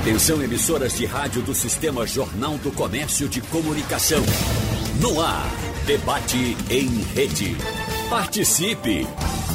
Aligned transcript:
Atenção 0.00 0.42
emissoras 0.42 0.96
de 0.96 1.04
rádio 1.04 1.42
do 1.42 1.52
Sistema 1.52 2.06
Jornal 2.06 2.56
do 2.58 2.70
Comércio 2.70 3.28
de 3.28 3.40
Comunicação. 3.42 4.22
No 5.00 5.20
ar, 5.20 5.50
debate 5.86 6.56
em 6.70 7.02
rede. 7.14 7.56
Participe! 8.08 9.04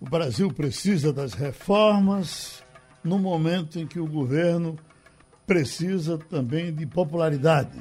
O 0.00 0.10
Brasil 0.10 0.52
precisa 0.52 1.12
das 1.12 1.34
reformas 1.34 2.64
no 3.02 3.18
momento 3.18 3.78
em 3.78 3.86
que 3.86 4.00
o 4.00 4.06
governo 4.06 4.76
precisa 5.46 6.18
também 6.18 6.74
de 6.74 6.84
popularidade. 6.84 7.78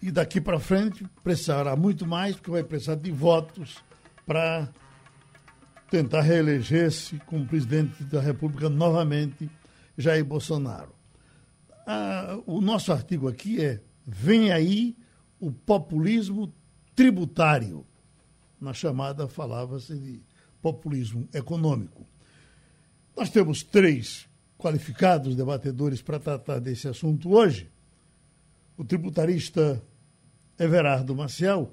E 0.00 0.10
daqui 0.10 0.40
para 0.40 0.60
frente 0.60 1.04
precisará 1.22 1.74
muito 1.74 2.06
mais, 2.06 2.36
porque 2.36 2.50
vai 2.50 2.62
precisar 2.62 2.94
de 2.94 3.10
votos 3.10 3.82
para 4.24 4.68
tentar 5.90 6.20
reeleger-se 6.20 7.18
como 7.26 7.46
presidente 7.46 8.04
da 8.04 8.20
República 8.20 8.68
novamente, 8.68 9.50
Jair 9.96 10.24
Bolsonaro. 10.24 10.94
Ah, 11.86 12.38
o 12.46 12.60
nosso 12.60 12.92
artigo 12.92 13.28
aqui 13.28 13.64
é: 13.64 13.80
vem 14.06 14.52
aí 14.52 14.96
o 15.40 15.50
populismo 15.50 16.52
tributário. 16.94 17.86
Na 18.60 18.72
chamada 18.72 19.28
falava-se 19.28 19.96
de 19.96 20.20
populismo 20.60 21.28
econômico. 21.32 22.06
Nós 23.16 23.30
temos 23.30 23.62
três 23.62 24.28
qualificados 24.58 25.36
debatedores 25.36 26.02
para 26.02 26.18
tratar 26.18 26.58
desse 26.58 26.88
assunto 26.88 27.32
hoje. 27.32 27.70
O 28.76 28.84
tributarista 28.84 29.82
Everardo 30.58 31.14
Maciel 31.14 31.72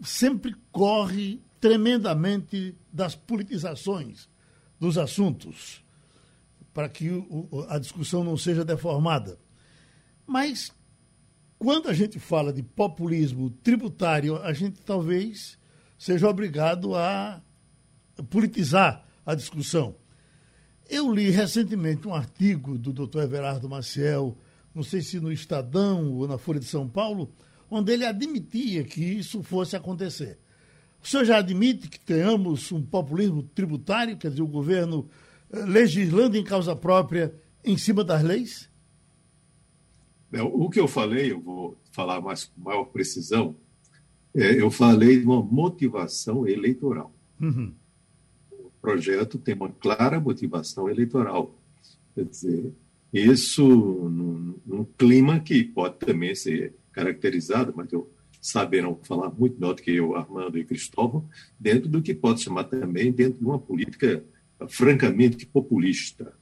sempre 0.00 0.54
corre 0.70 1.42
tremendamente 1.60 2.76
das 2.92 3.14
politizações 3.14 4.28
dos 4.78 4.96
assuntos, 4.96 5.84
para 6.72 6.88
que 6.88 7.10
o, 7.10 7.66
a 7.68 7.78
discussão 7.78 8.22
não 8.22 8.36
seja 8.36 8.64
deformada. 8.64 9.38
Mas, 10.24 10.72
quando 11.58 11.88
a 11.88 11.92
gente 11.92 12.20
fala 12.20 12.52
de 12.52 12.62
populismo 12.62 13.50
tributário, 13.50 14.36
a 14.36 14.52
gente 14.52 14.80
talvez 14.82 15.58
seja 15.98 16.28
obrigado 16.28 16.94
a 16.94 17.42
politizar 18.30 19.04
a 19.26 19.34
discussão. 19.34 19.96
Eu 20.88 21.12
li 21.12 21.28
recentemente 21.28 22.06
um 22.06 22.14
artigo 22.14 22.78
do 22.78 22.92
Dr. 22.92 23.22
Everardo 23.22 23.68
Maciel, 23.68 24.38
não 24.74 24.82
sei 24.82 25.02
se 25.02 25.18
no 25.18 25.32
Estadão 25.32 26.14
ou 26.14 26.28
na 26.28 26.38
Folha 26.38 26.60
de 26.60 26.66
São 26.66 26.88
Paulo, 26.88 27.32
onde 27.70 27.92
ele 27.92 28.04
admitia 28.04 28.84
que 28.84 29.02
isso 29.02 29.42
fosse 29.42 29.76
acontecer. 29.76 30.38
O 31.02 31.06
senhor 31.06 31.24
já 31.24 31.38
admite 31.38 31.88
que 31.88 32.00
tenhamos 32.00 32.72
um 32.72 32.82
populismo 32.82 33.42
tributário, 33.42 34.16
quer 34.16 34.30
dizer, 34.30 34.42
o 34.42 34.48
governo 34.48 35.08
eh, 35.52 35.64
legislando 35.64 36.36
em 36.36 36.44
causa 36.44 36.74
própria 36.74 37.34
em 37.64 37.76
cima 37.76 38.02
das 38.02 38.22
leis? 38.22 38.68
O 40.32 40.68
que 40.68 40.78
eu 40.78 40.86
falei, 40.86 41.32
eu 41.32 41.40
vou 41.40 41.78
falar 41.92 42.20
mais 42.20 42.44
com 42.44 42.60
maior 42.60 42.84
precisão, 42.84 43.56
é, 44.34 44.60
eu 44.60 44.70
falei 44.70 45.18
de 45.18 45.24
uma 45.24 45.42
motivação 45.42 46.46
eleitoral. 46.46 47.12
Uhum. 47.40 47.72
O 48.52 48.70
projeto 48.80 49.38
tem 49.38 49.54
uma 49.54 49.70
clara 49.70 50.20
motivação 50.20 50.88
eleitoral. 50.88 51.54
Quer 52.14 52.24
dizer, 52.24 52.72
isso 53.12 53.66
num, 53.66 54.54
num 54.66 54.84
clima 54.84 55.40
que 55.40 55.64
pode 55.64 55.96
também 55.96 56.34
ser 56.34 56.74
caracterizado, 56.98 57.72
mas 57.76 57.92
eu 57.92 58.10
saberão 58.40 58.98
falar 59.02 59.30
muito 59.30 59.54
melhor 59.54 59.74
do 59.74 59.82
que 59.82 59.92
eu, 59.92 60.16
Armando 60.16 60.58
e 60.58 60.64
Cristóvão, 60.64 61.28
dentro 61.58 61.88
do 61.88 62.02
que 62.02 62.14
pode 62.14 62.42
chamar 62.42 62.64
também 62.64 63.12
dentro 63.12 63.38
de 63.38 63.44
uma 63.44 63.58
política 63.58 64.24
francamente 64.68 65.46
populista. 65.46 66.32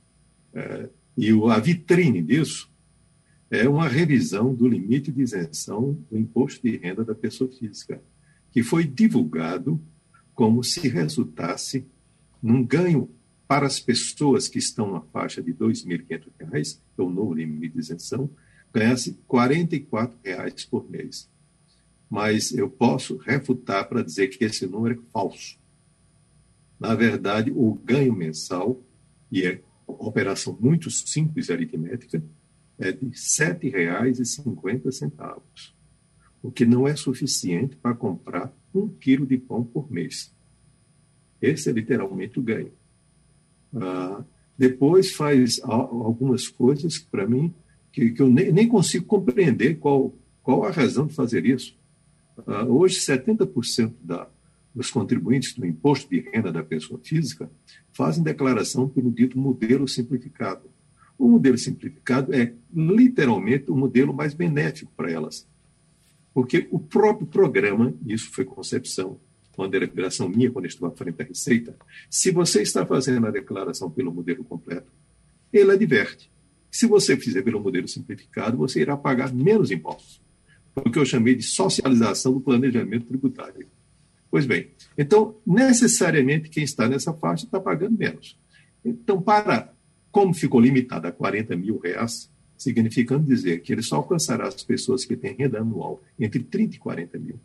É, 0.55 0.89
e 1.17 1.31
a 1.51 1.59
vitrine 1.59 2.23
disso 2.23 2.71
é 3.51 3.69
uma 3.69 3.89
revisão 3.89 4.55
do 4.55 4.67
limite 4.67 5.13
de 5.13 5.23
isenção 5.23 5.93
do 6.11 6.19
imposto 6.19 6.63
de 6.63 6.77
renda 6.77 7.05
da 7.05 7.15
pessoa 7.15 7.51
física, 7.51 8.03
que 8.51 8.63
foi 8.63 8.85
divulgado 8.85 9.81
como 10.35 10.63
se 10.63 10.89
resultasse 10.89 11.87
num 12.43 12.65
ganho 12.65 13.11
para 13.49 13.67
as 13.67 13.79
pessoas 13.79 14.49
que 14.49 14.59
estão 14.59 14.91
na 14.93 15.01
faixa 15.01 15.43
de 15.43 15.53
R$ 15.53 15.59
2.500, 15.59 16.79
que 16.95 17.01
é 17.01 17.03
o 17.03 17.11
novo 17.11 17.35
limite 17.35 17.75
de 17.75 17.81
isenção, 17.81 18.29
ganhasse 18.77 19.19
44 19.27 20.19
reais 20.23 20.67
por 20.67 20.91
mês. 20.91 21.31
Mas 22.11 22.53
eu 22.53 22.69
posso 22.69 23.17
refutar 23.17 23.89
para 23.89 24.03
dizer 24.03 24.29
que 24.29 24.45
esse 24.45 24.67
número 24.67 25.01
é 25.01 25.05
falso. 25.13 25.59
Na 26.79 26.95
verdade, 26.95 27.51
o 27.51 27.75
ganho 27.75 28.15
mensal, 28.15 28.79
e 29.33 29.45
é 29.45 29.63
uma 29.89 30.09
operação 30.09 30.55
muito 30.61 30.91
simples 30.91 31.49
aritmética, 31.49 32.23
é 32.79 32.93
de 32.93 33.07
R$ 33.07 33.13
7,50, 33.13 35.41
o 36.43 36.53
que 36.53 36.67
não 36.67 36.87
é 36.87 36.95
suficiente 36.95 37.75
para 37.77 37.95
comprar 37.95 38.55
um 38.75 38.89
quilo 38.89 39.27
de 39.27 39.39
pão 39.39 39.65
por 39.65 39.91
mês. 39.91 40.31
Esse 41.41 41.71
é 41.71 41.73
literalmente 41.73 42.39
o 42.39 42.43
ganho. 42.43 42.73
Ah, 43.75 44.23
depois 44.57 45.13
faz 45.13 45.61
algumas 45.65 46.47
coisas 46.47 46.99
para 46.99 47.27
mim 47.27 47.55
que, 47.97 48.11
que 48.11 48.21
eu 48.21 48.29
nem, 48.29 48.53
nem, 48.53 48.69
consigo 48.69 49.07
compreender 49.07 49.79
qual, 49.79 50.15
qual 50.43 50.65
a 50.65 50.71
razão 50.71 51.07
de 51.07 51.15
fazer 51.15 51.47
isso. 51.47 51.75
Uh, 52.37 52.71
hoje, 52.71 53.01
70% 53.01 53.95
da, 54.03 54.29
dos 54.75 54.91
contribuintes 54.91 55.55
do 55.55 55.65
imposto 55.65 56.11
de 56.11 56.21
renda 56.21 56.53
da 56.53 56.63
pessoa 56.63 57.01
física 57.03 57.51
fazem 57.95 58.23
declaração 58.23 58.87
pelo 58.87 59.11
dito 59.11 59.39
modelo 59.39 59.89
simplificado. 59.89 60.69
O 61.19 61.27
modelo 61.27 61.57
simplificado 61.57 62.35
é 62.35 62.53
literalmente 62.71 63.71
o 63.71 63.75
modelo 63.75 64.13
mais 64.13 64.35
benéfico 64.35 64.93
para 64.95 65.11
elas, 65.11 65.49
porque 66.35 66.69
o 66.71 66.79
próprio 66.79 67.27
programa, 67.27 67.95
isso 68.05 68.31
foi 68.31 68.45
concepção, 68.45 69.19
uma 69.57 69.71
deliberação 69.71 70.29
minha 70.29 70.51
quando 70.51 70.67
estou 70.67 70.87
à 70.87 70.91
frente 70.91 71.17
da 71.17 71.25
Receita, 71.25 71.75
se 72.11 72.31
você 72.31 72.61
está 72.61 72.85
fazendo 72.85 73.27
a 73.27 73.31
declaração 73.31 73.91
pelo 73.91 74.13
modelo 74.13 74.45
completo, 74.45 74.93
ele 75.51 75.73
adverte 75.73 76.31
se 76.77 76.87
você 76.87 77.17
fizer 77.17 77.41
pelo 77.41 77.59
modelo 77.59 77.89
simplificado, 77.89 78.59
você 78.59 78.83
irá 78.83 78.99
pagar 78.99 79.33
menos 79.33 79.71
impostos. 79.71 80.21
O 80.75 80.91
que 80.91 80.99
eu 80.99 81.07
chamei 81.07 81.35
de 81.35 81.43
socialização 81.43 82.35
do 82.35 82.41
planejamento 82.41 83.07
tributário. 83.07 83.67
Pois 84.31 84.45
bem, 84.45 84.69
então, 84.99 85.35
necessariamente, 85.47 86.51
quem 86.51 86.65
está 86.65 86.87
nessa 86.87 87.15
faixa 87.15 87.47
está 87.47 87.59
pagando 87.59 87.97
menos. 87.97 88.39
Então, 88.85 89.23
para, 89.23 89.73
como 90.13 90.35
ficou 90.35 90.61
limitado 90.61 91.07
a 91.07 91.13
40 91.13 91.57
mil 91.57 91.79
reais, 91.79 92.31
significando 92.59 93.25
dizer 93.25 93.63
que 93.63 93.73
ele 93.73 93.83
só 93.83 93.97
alcançará 93.97 94.47
as 94.47 94.63
pessoas 94.63 95.07
que 95.07 95.17
têm 95.17 95.35
renda 95.35 95.61
anual 95.61 96.03
entre 96.21 96.41
30 96.43 96.77
e 96.77 96.79
40 96.79 97.19
mil, 97.19 97.41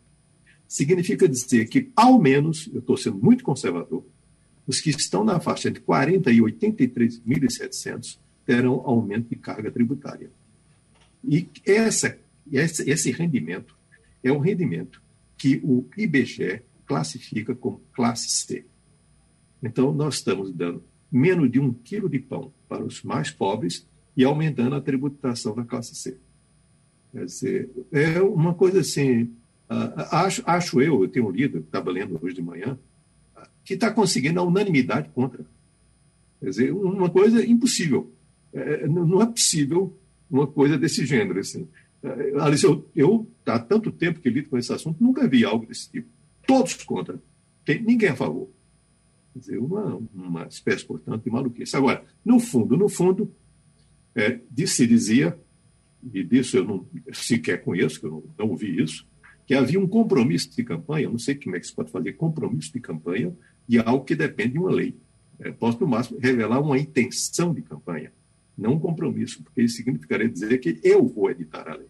significa 0.68 1.26
dizer 1.26 1.70
que, 1.70 1.90
ao 1.96 2.20
menos, 2.20 2.68
eu 2.70 2.80
estou 2.80 2.98
sendo 2.98 3.16
muito 3.16 3.44
conservador, 3.44 4.04
os 4.66 4.78
que 4.78 4.90
estão 4.90 5.24
na 5.24 5.40
faixa 5.40 5.70
entre 5.70 5.80
40 5.80 6.30
e 6.30 6.36
83.700 6.36 8.18
terão 8.52 8.82
aumento 8.84 9.30
de 9.30 9.36
carga 9.36 9.70
tributária. 9.70 10.30
E 11.24 11.48
essa, 11.64 12.18
esse, 12.50 12.90
esse 12.90 13.10
rendimento 13.10 13.74
é 14.22 14.30
um 14.30 14.40
rendimento 14.40 15.00
que 15.38 15.58
o 15.64 15.86
IBGE 15.96 16.60
classifica 16.84 17.54
como 17.54 17.80
classe 17.94 18.28
C. 18.28 18.66
Então, 19.62 19.90
nós 19.94 20.16
estamos 20.16 20.52
dando 20.52 20.84
menos 21.10 21.50
de 21.50 21.58
um 21.58 21.72
quilo 21.72 22.10
de 22.10 22.18
pão 22.18 22.52
para 22.68 22.84
os 22.84 23.02
mais 23.02 23.30
pobres 23.30 23.86
e 24.14 24.22
aumentando 24.22 24.76
a 24.76 24.82
tributação 24.82 25.54
da 25.54 25.64
classe 25.64 25.94
C. 25.94 26.18
Quer 27.10 27.24
dizer, 27.24 27.70
é 27.90 28.20
uma 28.20 28.52
coisa 28.52 28.80
assim, 28.80 29.22
uh, 29.22 29.96
acho, 30.10 30.42
acho 30.44 30.80
eu, 30.82 31.02
eu 31.02 31.08
tenho 31.08 31.30
lido, 31.30 31.60
estava 31.60 31.90
lendo 31.90 32.18
hoje 32.22 32.34
de 32.34 32.42
manhã, 32.42 32.78
que 33.64 33.74
está 33.74 33.90
conseguindo 33.90 34.40
a 34.40 34.42
unanimidade 34.42 35.08
contra. 35.14 35.42
Quer 36.38 36.50
dizer, 36.50 36.72
uma 36.72 37.08
coisa 37.08 37.42
impossível. 37.46 38.11
É, 38.52 38.86
não 38.86 39.22
é 39.22 39.26
possível 39.26 39.96
uma 40.30 40.46
coisa 40.46 40.78
desse 40.78 41.04
gênero. 41.06 41.40
Assim. 41.40 41.68
É, 42.02 42.40
Alice, 42.40 42.64
eu, 42.64 42.88
eu, 42.94 43.30
há 43.46 43.58
tanto 43.58 43.92
tempo 43.92 44.20
que 44.20 44.30
lido 44.30 44.48
com 44.48 44.58
esse 44.58 44.72
assunto, 44.72 45.02
nunca 45.02 45.28
vi 45.28 45.44
algo 45.44 45.66
desse 45.66 45.90
tipo. 45.90 46.08
Todos 46.46 46.74
contra. 46.84 47.20
Tem, 47.64 47.80
ninguém 47.82 48.08
a 48.08 48.16
favor. 48.16 48.48
Quer 49.32 49.38
dizer, 49.38 49.58
uma, 49.58 50.00
uma 50.12 50.46
espécie, 50.46 50.84
portanto, 50.84 51.22
de 51.22 51.30
maluquice. 51.30 51.76
Agora, 51.76 52.04
no 52.24 52.38
fundo, 52.38 52.76
no 52.76 52.88
fundo, 52.88 53.32
é, 54.14 54.40
se 54.66 54.86
dizia, 54.86 55.38
e 56.12 56.22
disso 56.24 56.56
eu 56.58 56.64
não 56.64 56.86
sequer 57.12 57.62
conheço, 57.62 58.00
que 58.00 58.06
eu 58.06 58.10
não, 58.10 58.24
não 58.38 58.50
ouvi 58.50 58.82
isso, 58.82 59.06
que 59.46 59.54
havia 59.54 59.80
um 59.80 59.86
compromisso 59.86 60.54
de 60.54 60.62
campanha, 60.62 61.08
não 61.08 61.18
sei 61.18 61.34
como 61.34 61.56
é 61.56 61.60
que 61.60 61.66
se 61.66 61.74
pode 61.74 61.90
fazer 61.90 62.12
compromisso 62.14 62.72
de 62.72 62.80
campanha 62.80 63.34
de 63.66 63.78
algo 63.78 64.04
que 64.04 64.14
depende 64.14 64.52
de 64.52 64.58
uma 64.58 64.70
lei. 64.70 64.94
É, 65.38 65.50
posso, 65.50 65.80
no 65.80 65.86
máximo, 65.86 66.18
revelar 66.20 66.60
uma 66.60 66.78
intenção 66.78 67.54
de 67.54 67.62
campanha 67.62 68.12
não 68.56 68.74
um 68.74 68.78
compromisso, 68.78 69.42
porque 69.42 69.62
isso 69.62 69.76
significaria 69.76 70.28
dizer 70.28 70.58
que 70.58 70.80
eu 70.82 71.06
vou 71.06 71.30
editar 71.30 71.68
a 71.68 71.74
lei. 71.74 71.88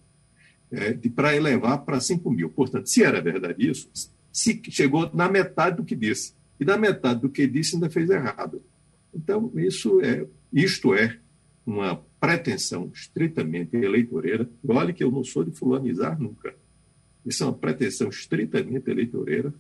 é, 0.70 0.94
para 1.10 1.36
elevar 1.36 1.84
para 1.84 2.00
5 2.00 2.30
mil. 2.30 2.48
Portanto, 2.48 2.88
se 2.88 3.02
era 3.02 3.20
verdade 3.20 3.68
isso, 3.68 3.90
se 4.32 4.60
chegou 4.70 5.10
na 5.14 5.28
metade 5.28 5.76
do 5.76 5.84
que 5.84 5.94
disse. 5.94 6.34
E 6.58 6.64
na 6.64 6.78
metade 6.78 7.20
do 7.20 7.28
que 7.28 7.46
disse 7.46 7.74
ainda 7.74 7.90
fez 7.90 8.08
errado. 8.08 8.62
Então, 9.14 9.52
isso 9.56 10.00
é, 10.00 10.26
isto 10.52 10.94
é 10.94 11.18
uma 11.66 11.96
pretensão 12.18 12.90
estritamente 12.94 13.76
eleitoreira. 13.76 14.48
Olhe 14.66 14.92
que 14.92 15.04
eu 15.04 15.10
não 15.10 15.22
sou 15.22 15.44
de 15.44 15.50
fulanizar 15.50 16.18
nunca. 16.20 16.54
Isso 17.24 17.42
é 17.42 17.46
uma 17.46 17.52
pretensão 17.52 18.08
estritamente 18.08 18.90
eleitoreira, 18.90 19.52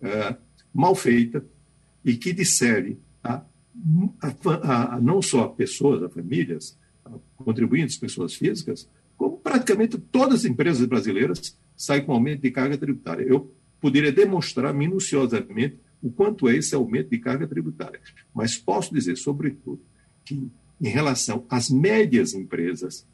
é, 0.00 0.36
mal 0.72 0.94
feita, 0.94 1.44
e 2.04 2.16
que 2.16 2.32
dissere 2.32 2.98
a, 3.22 3.42
a, 4.20 4.96
a, 4.96 5.00
não 5.00 5.22
só 5.22 5.44
a 5.44 5.48
pessoas, 5.48 6.02
a 6.02 6.08
famílias, 6.08 6.78
a 7.04 7.10
contribuintes, 7.36 7.96
pessoas 7.96 8.34
físicas, 8.34 8.88
como 9.16 9.38
praticamente 9.38 9.98
todas 9.98 10.40
as 10.40 10.44
empresas 10.44 10.84
brasileiras 10.86 11.56
saem 11.76 12.04
com 12.04 12.12
aumento 12.12 12.42
de 12.42 12.50
carga 12.50 12.76
tributária. 12.76 13.24
Eu 13.24 13.52
poderia 13.80 14.12
demonstrar 14.12 14.72
minuciosamente 14.74 15.78
o 16.02 16.10
quanto 16.10 16.48
é 16.48 16.56
esse 16.56 16.74
aumento 16.74 17.10
de 17.10 17.18
carga 17.18 17.46
tributária, 17.46 18.00
mas 18.34 18.56
posso 18.56 18.92
dizer, 18.94 19.16
sobretudo, 19.16 19.82
que 20.24 20.50
em 20.80 20.88
relação 20.88 21.44
às 21.48 21.68
médias 21.68 22.32
empresas 22.32 23.06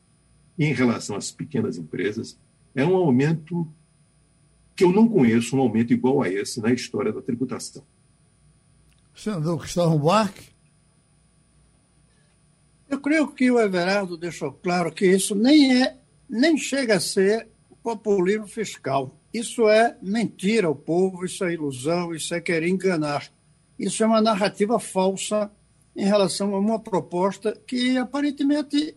em 0.58 0.72
relação 0.72 1.16
às 1.16 1.30
pequenas 1.30 1.76
empresas, 1.76 2.38
é 2.74 2.84
um 2.84 2.96
aumento 2.96 3.68
que 4.74 4.84
eu 4.84 4.92
não 4.92 5.08
conheço 5.08 5.56
um 5.56 5.60
aumento 5.60 5.92
igual 5.92 6.22
a 6.22 6.28
esse 6.28 6.60
na 6.60 6.72
história 6.72 7.12
da 7.12 7.22
tributação. 7.22 7.84
Senador 9.16 9.60
Cristóvão 9.60 9.98
Buarque. 9.98 10.50
Eu 12.88 13.00
creio 13.00 13.26
que 13.28 13.50
o 13.50 13.58
Everardo 13.58 14.16
deixou 14.16 14.52
claro 14.52 14.92
que 14.92 15.06
isso 15.06 15.34
nem 15.34 15.82
é, 15.82 15.96
nem 16.28 16.56
chega 16.58 16.96
a 16.96 17.00
ser 17.00 17.48
populismo 17.82 18.46
fiscal. 18.46 19.18
Isso 19.32 19.68
é 19.68 19.96
mentira 20.02 20.66
ao 20.66 20.74
povo, 20.74 21.24
isso 21.24 21.44
é 21.44 21.54
ilusão, 21.54 22.14
isso 22.14 22.34
é 22.34 22.40
querer 22.40 22.68
enganar. 22.68 23.30
Isso 23.78 24.02
é 24.02 24.06
uma 24.06 24.20
narrativa 24.20 24.78
falsa 24.78 25.50
em 25.94 26.04
relação 26.04 26.54
a 26.54 26.58
uma 26.58 26.78
proposta 26.78 27.58
que 27.66 27.96
aparentemente, 27.96 28.96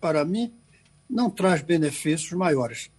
para 0.00 0.24
mim, 0.24 0.52
não 1.08 1.28
traz 1.28 1.62
benefícios 1.62 2.32
maiores. 2.32 2.90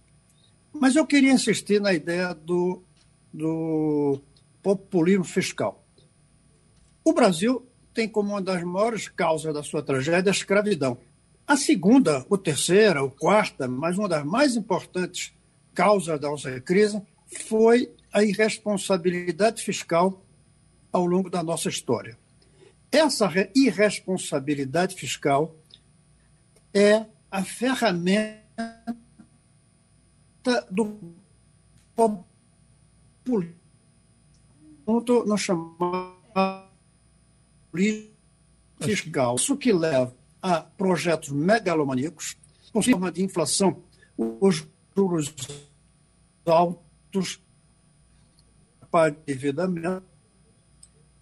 Mas 0.72 0.94
eu 0.94 1.06
queria 1.06 1.32
insistir 1.32 1.80
na 1.80 1.92
ideia 1.92 2.32
do, 2.32 2.82
do 3.32 4.20
populismo 4.62 5.24
fiscal. 5.24 5.79
O 7.04 7.12
Brasil 7.12 7.66
tem 7.94 8.08
como 8.08 8.30
uma 8.30 8.42
das 8.42 8.62
maiores 8.62 9.08
causas 9.08 9.52
da 9.52 9.62
sua 9.62 9.82
tragédia 9.82 10.30
a 10.30 10.34
escravidão. 10.34 10.98
A 11.46 11.56
segunda, 11.56 12.24
ou 12.28 12.38
terceira, 12.38 13.02
ou 13.02 13.10
quarta, 13.10 13.66
mas 13.66 13.98
uma 13.98 14.08
das 14.08 14.24
mais 14.24 14.56
importantes 14.56 15.32
causas 15.74 16.20
da 16.20 16.30
nossa 16.30 16.60
crise 16.60 17.02
foi 17.46 17.92
a 18.12 18.22
irresponsabilidade 18.22 19.62
fiscal 19.62 20.24
ao 20.92 21.06
longo 21.06 21.30
da 21.30 21.42
nossa 21.42 21.68
história. 21.68 22.18
Essa 22.90 23.30
irresponsabilidade 23.54 24.94
fiscal 24.96 25.54
é 26.74 27.06
a 27.30 27.44
ferramenta 27.44 28.40
do 30.70 30.98
populismo 31.94 33.54
no 35.26 35.38
chamado 35.38 36.69
fiscal. 38.96 39.36
Isso 39.36 39.56
que 39.56 39.72
leva 39.72 40.14
a 40.42 40.60
projetos 40.60 41.30
megalomaníacos, 41.30 42.36
com 42.72 42.82
forma 42.82 43.10
de 43.10 43.22
inflação, 43.22 43.82
os 44.16 44.66
juros 44.96 45.34
altos, 46.46 47.40
para 48.90 49.14
endividamento, 49.26 50.02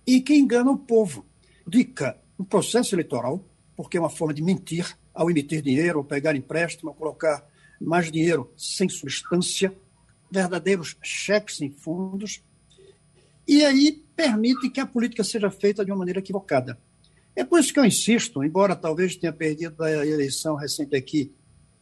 e 0.06 0.20
que 0.20 0.34
engana 0.34 0.70
o 0.70 0.78
povo. 0.78 1.26
Dica, 1.66 2.18
o 2.38 2.44
processo 2.44 2.94
eleitoral, 2.94 3.44
porque 3.76 3.96
é 3.96 4.00
uma 4.00 4.08
forma 4.08 4.32
de 4.32 4.42
mentir 4.42 4.96
ao 5.12 5.30
emitir 5.30 5.60
dinheiro, 5.60 5.98
ao 5.98 6.04
pegar 6.04 6.34
empréstimo, 6.34 6.90
ao 6.90 6.94
colocar 6.94 7.44
mais 7.80 8.10
dinheiro 8.10 8.52
sem 8.56 8.88
substância, 8.88 9.76
verdadeiros 10.30 10.96
cheques 11.02 11.56
sem 11.56 11.70
fundos, 11.70 12.42
e 13.46 13.64
aí 13.64 14.04
permite 14.14 14.68
que 14.68 14.80
a 14.80 14.86
política 14.86 15.24
seja 15.24 15.50
feita 15.50 15.84
de 15.84 15.90
uma 15.90 15.98
maneira 15.98 16.20
equivocada. 16.20 16.78
É 17.38 17.44
por 17.44 17.60
isso 17.60 17.72
que 17.72 17.78
eu 17.78 17.84
insisto, 17.84 18.42
embora 18.42 18.74
talvez 18.74 19.14
tenha 19.14 19.32
perdido 19.32 19.80
a 19.84 20.04
eleição 20.04 20.56
recente 20.56 20.96
aqui, 20.96 21.32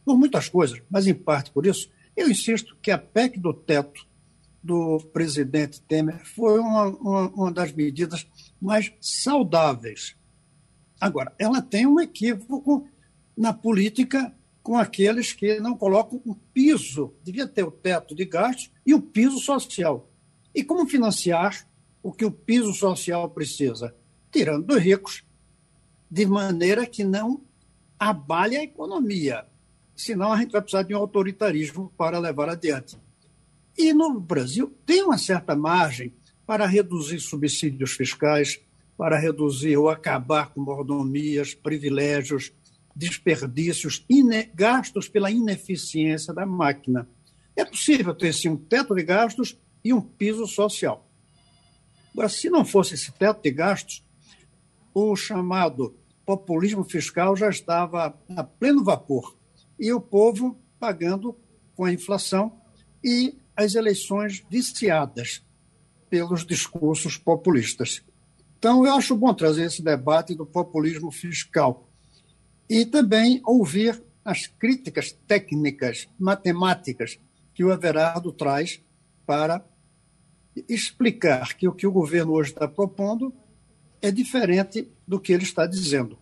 por 0.05 0.15
muitas 0.15 0.47
coisas, 0.47 0.79
mas 0.87 1.07
em 1.07 1.15
parte 1.15 1.49
por 1.49 1.65
isso, 1.65 1.89
eu 2.15 2.29
insisto 2.29 2.77
que 2.79 2.91
a 2.91 2.97
PEC 2.99 3.39
do 3.39 3.51
teto 3.51 4.05
do 4.61 4.99
presidente 5.11 5.81
Temer 5.81 6.23
foi 6.23 6.59
uma, 6.59 6.85
uma, 6.85 7.29
uma 7.29 7.51
das 7.51 7.71
medidas 7.71 8.27
mais 8.61 8.93
saudáveis. 9.01 10.15
Agora, 11.01 11.33
ela 11.39 11.59
tem 11.59 11.87
um 11.87 11.99
equívoco 11.99 12.87
na 13.35 13.51
política 13.51 14.31
com 14.61 14.77
aqueles 14.77 15.33
que 15.33 15.59
não 15.59 15.75
colocam 15.75 16.21
o 16.23 16.35
piso, 16.35 17.15
devia 17.23 17.47
ter 17.47 17.63
o 17.63 17.71
teto 17.71 18.13
de 18.13 18.25
gastos 18.25 18.69
e 18.85 18.93
o 18.93 19.01
piso 19.01 19.39
social. 19.39 20.07
E 20.53 20.63
como 20.63 20.87
financiar 20.87 21.67
o 22.03 22.13
que 22.13 22.25
o 22.25 22.31
piso 22.31 22.71
social 22.75 23.27
precisa? 23.31 23.95
Tirando 24.31 24.67
dos 24.67 24.79
ricos, 24.79 25.25
de 26.09 26.25
maneira 26.25 26.85
que 26.85 27.03
não 27.03 27.41
abale 27.99 28.55
a 28.55 28.63
economia. 28.63 29.45
Senão 29.95 30.31
a 30.31 30.37
gente 30.37 30.51
vai 30.51 30.61
precisar 30.61 30.83
de 30.83 30.93
um 30.93 30.97
autoritarismo 30.97 31.91
para 31.97 32.19
levar 32.19 32.49
adiante. 32.49 32.97
E 33.77 33.93
no 33.93 34.19
Brasil 34.19 34.73
tem 34.85 35.03
uma 35.03 35.17
certa 35.17 35.55
margem 35.55 36.13
para 36.45 36.65
reduzir 36.65 37.19
subsídios 37.19 37.91
fiscais, 37.91 38.59
para 38.97 39.19
reduzir 39.19 39.77
ou 39.77 39.89
acabar 39.89 40.49
com 40.49 40.61
mordomias, 40.61 41.53
privilégios, 41.53 42.51
desperdícios, 42.95 44.03
gastos 44.55 45.07
pela 45.07 45.29
ineficiência 45.29 46.33
da 46.33 46.45
máquina. 46.45 47.07
É 47.55 47.63
possível 47.63 48.15
ter 48.15 48.33
sim 48.33 48.49
um 48.49 48.57
teto 48.57 48.95
de 48.95 49.03
gastos 49.03 49.57
e 49.83 49.93
um 49.93 50.01
piso 50.01 50.47
social. 50.47 51.07
Agora, 52.13 52.29
se 52.29 52.49
não 52.49 52.65
fosse 52.65 52.95
esse 52.95 53.11
teto 53.11 53.43
de 53.43 53.51
gastos, 53.51 54.03
o 54.99 55.15
chamado 55.15 55.95
populismo 56.25 56.83
fiscal 56.83 57.35
já 57.35 57.49
estava 57.49 58.19
a 58.35 58.43
pleno 58.43 58.83
vapor 58.83 59.37
e 59.79 59.93
o 59.93 60.01
povo 60.01 60.57
pagando 60.79 61.37
com 61.75 61.85
a 61.85 61.93
inflação 61.93 62.59
e 63.03 63.37
as 63.55 63.75
eleições 63.75 64.43
viciadas 64.49 65.43
pelos 66.09 66.43
discursos 66.43 67.15
populistas. 67.15 68.01
Então, 68.57 68.87
eu 68.87 68.93
acho 68.95 69.15
bom 69.15 69.31
trazer 69.35 69.65
esse 69.65 69.83
debate 69.83 70.33
do 70.33 70.47
populismo 70.47 71.11
fiscal 71.11 71.87
e 72.67 72.83
também 72.83 73.39
ouvir 73.45 74.03
as 74.25 74.47
críticas 74.47 75.11
técnicas, 75.27 76.07
matemáticas, 76.17 77.19
que 77.53 77.63
o 77.63 77.71
Everardo 77.71 78.31
traz 78.31 78.81
para 79.27 79.63
explicar 80.67 81.55
que 81.55 81.67
o 81.67 81.73
que 81.73 81.85
o 81.85 81.91
governo 81.91 82.33
hoje 82.33 82.49
está 82.49 82.67
propondo 82.67 83.31
é 84.01 84.11
diferente 84.11 84.91
do 85.07 85.19
que 85.19 85.31
ele 85.31 85.43
está 85.43 85.65
dizendo. 85.65 86.17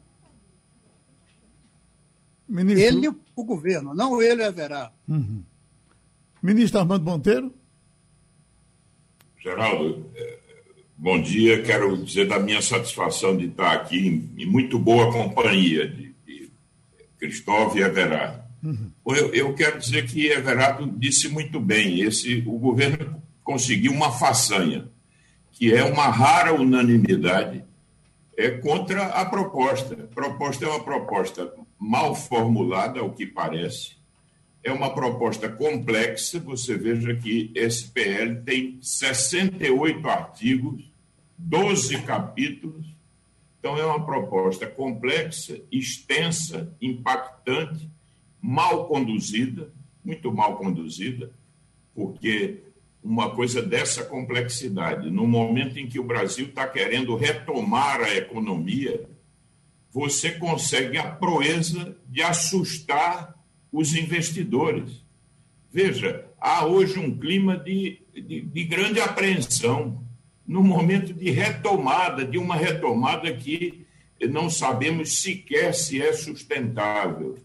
Ministro... 2.48 2.84
Ele, 2.84 3.08
o 3.36 3.44
governo, 3.44 3.94
não 3.96 4.22
ele, 4.22 4.44
Everardo. 4.44 4.94
Uhum. 5.08 5.44
Ministro 6.42 6.80
Armando 6.80 7.04
Monteiro. 7.04 7.52
Geraldo, 9.42 10.10
é, 10.16 10.38
bom 10.96 11.20
dia. 11.20 11.64
Quero 11.64 11.98
dizer 11.98 12.28
da 12.28 12.40
minha 12.40 12.62
satisfação 12.62 13.36
de 13.36 13.46
estar 13.46 13.74
aqui 13.74 14.30
em 14.38 14.46
muito 14.46 14.78
boa 14.78 15.12
companhia 15.12 15.88
de 15.88 16.14
Cristóvão 17.18 17.76
e 17.78 17.82
Everardo. 17.82 18.44
Uhum. 18.64 18.92
Eu, 19.08 19.34
eu, 19.34 19.54
quero 19.54 19.80
dizer 19.80 20.06
que 20.08 20.28
Everardo 20.28 20.92
disse 20.98 21.28
muito 21.30 21.60
bem: 21.60 22.02
esse, 22.02 22.44
o 22.46 22.58
governo 22.60 23.22
conseguiu 23.44 23.92
uma 23.92 24.12
façanha, 24.12 24.88
que 25.52 25.74
é 25.74 25.84
uma 25.84 26.08
rara 26.08 26.54
unanimidade 26.54 27.64
é 28.38 28.52
contra 28.52 29.08
a 29.08 29.26
proposta. 29.26 29.94
A 29.94 30.08
proposta 30.08 30.66
é 30.66 30.70
uma 30.70 30.84
proposta 30.84 31.54
mal 31.80 32.16
formulada, 32.16 33.00
ao 33.00 33.12
que 33.12 33.26
parece. 33.26 33.96
É 34.64 34.72
uma 34.72 34.94
proposta 34.94 35.50
complexa. 35.50 36.40
Você 36.40 36.78
veja 36.78 37.16
que 37.16 37.52
esse 37.56 37.90
PL 37.90 38.42
tem 38.42 38.80
68 38.82 40.08
artigos, 40.08 40.84
12 41.38 42.02
capítulos, 42.02 42.96
então, 43.66 43.80
é 43.80 43.84
uma 43.84 44.06
proposta 44.06 44.68
complexa, 44.68 45.60
extensa, 45.72 46.72
impactante, 46.80 47.90
mal 48.40 48.88
conduzida, 48.88 49.74
muito 50.04 50.32
mal 50.32 50.56
conduzida, 50.56 51.32
porque 51.96 52.62
uma 53.06 53.30
coisa 53.30 53.62
dessa 53.62 54.04
complexidade, 54.04 55.12
no 55.12 55.28
momento 55.28 55.78
em 55.78 55.88
que 55.88 56.00
o 56.00 56.04
Brasil 56.04 56.48
está 56.48 56.68
querendo 56.68 57.16
retomar 57.16 58.02
a 58.02 58.16
economia, 58.16 59.08
você 59.92 60.32
consegue 60.32 60.98
a 60.98 61.12
proeza 61.12 61.96
de 62.08 62.24
assustar 62.24 63.36
os 63.72 63.94
investidores. 63.94 65.06
Veja, 65.72 66.26
há 66.42 66.66
hoje 66.66 66.98
um 66.98 67.16
clima 67.16 67.56
de, 67.56 68.02
de, 68.12 68.42
de 68.42 68.64
grande 68.64 69.00
apreensão, 69.00 70.04
no 70.46 70.64
momento 70.64 71.14
de 71.14 71.30
retomada, 71.30 72.26
de 72.26 72.40
uma 72.40 72.56
retomada 72.56 73.32
que 73.32 73.86
não 74.30 74.50
sabemos 74.50 75.22
sequer 75.22 75.76
se 75.76 76.02
é 76.02 76.12
sustentável. 76.12 77.38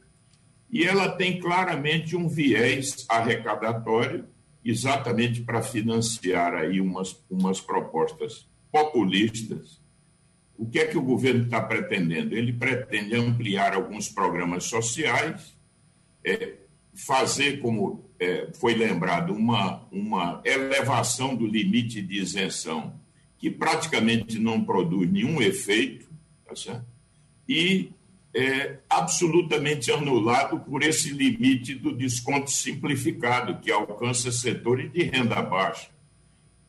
E 0.71 0.85
ela 0.85 1.11
tem 1.11 1.39
claramente 1.39 2.17
um 2.17 2.29
viés 2.29 3.05
arrecadatório, 3.11 4.25
exatamente 4.65 5.41
para 5.43 5.63
financiar 5.63 6.55
aí 6.55 6.81
umas, 6.81 7.17
umas 7.31 7.61
propostas 7.61 8.47
populistas. 8.71 9.81
O 10.57 10.67
que 10.67 10.79
é 10.79 10.87
que 10.87 10.99
o 10.99 11.03
governo 11.03 11.45
está 11.45 11.61
pretendendo? 11.61 12.37
Ele 12.37 12.53
pretende 12.53 13.15
ampliar 13.15 13.75
alguns 13.75 14.09
programas 14.09 14.65
sociais, 14.65 15.57
é, 16.23 16.55
fazer, 16.95 17.61
como 17.61 18.05
é, 18.19 18.49
foi 18.53 18.75
lembrado, 18.75 19.33
uma, 19.33 19.87
uma 19.91 20.43
elevação 20.45 21.35
do 21.35 21.47
limite 21.47 22.03
de 22.03 22.19
isenção, 22.19 22.93
que 23.39 23.51
praticamente 23.51 24.39
não 24.39 24.63
produz 24.63 25.11
nenhum 25.11 25.41
efeito, 25.41 26.07
tá 26.47 26.55
certo? 26.55 26.91
e 27.51 27.91
é 28.35 28.79
absolutamente 28.89 29.91
anulado 29.91 30.61
por 30.61 30.83
esse 30.83 31.11
limite 31.11 31.75
do 31.75 31.95
desconto 31.97 32.51
simplificado, 32.51 33.61
que 33.61 33.71
alcança 33.71 34.31
setores 34.31 34.93
de 34.93 35.03
renda 35.03 35.43
baixa. 35.43 35.89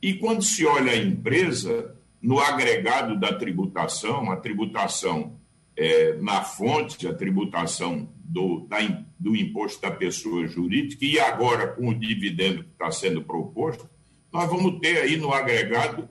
E 0.02 0.16
quando 0.16 0.42
se 0.42 0.66
olha 0.66 0.92
a 0.92 0.98
empresa, 0.98 1.96
no 2.22 2.40
agregado 2.40 3.20
da 3.20 3.34
tributação, 3.34 4.32
a 4.32 4.38
tributação 4.38 5.40
é, 5.78 6.16
na 6.18 6.44
fonte, 6.44 7.08
a 7.08 7.14
tributação 7.14 8.10
do, 8.16 8.66
da, 8.68 8.78
do 9.20 9.36
imposto 9.36 9.82
da 9.82 9.92
pessoa 9.92 10.48
jurídica, 10.48 11.06
e 11.06 11.20
agora 11.20 11.68
com 11.68 11.90
o 11.90 11.94
dividendo 11.94 12.64
que 12.64 12.72
está 12.72 12.92
sendo 12.92 13.22
proposto, 13.22 13.90
nós 14.32 14.50
vamos 14.50 14.80
ter 14.80 14.98
aí 14.98 15.18
no 15.18 15.34
agregado 15.34 16.10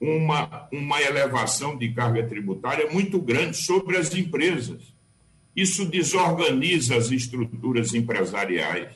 uma, 0.00 0.66
uma 0.72 1.02
elevação 1.02 1.76
de 1.76 1.92
carga 1.92 2.26
tributária 2.26 2.90
muito 2.90 3.20
grande 3.20 3.56
sobre 3.56 3.98
as 3.98 4.14
empresas. 4.14 4.94
Isso 5.54 5.84
desorganiza 5.84 6.96
as 6.96 7.10
estruturas 7.10 7.92
empresariais. 7.92 8.94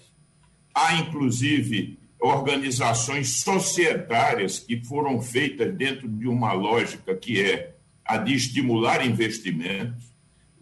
Há, 0.75 0.96
inclusive, 0.96 1.99
organizações 2.18 3.40
societárias 3.42 4.58
que 4.58 4.82
foram 4.84 5.20
feitas 5.20 5.75
dentro 5.75 6.08
de 6.08 6.26
uma 6.26 6.52
lógica 6.54 7.14
que 7.14 7.42
é 7.42 7.75
a 8.04 8.16
de 8.16 8.34
estimular 8.34 9.06
investimentos. 9.06 10.04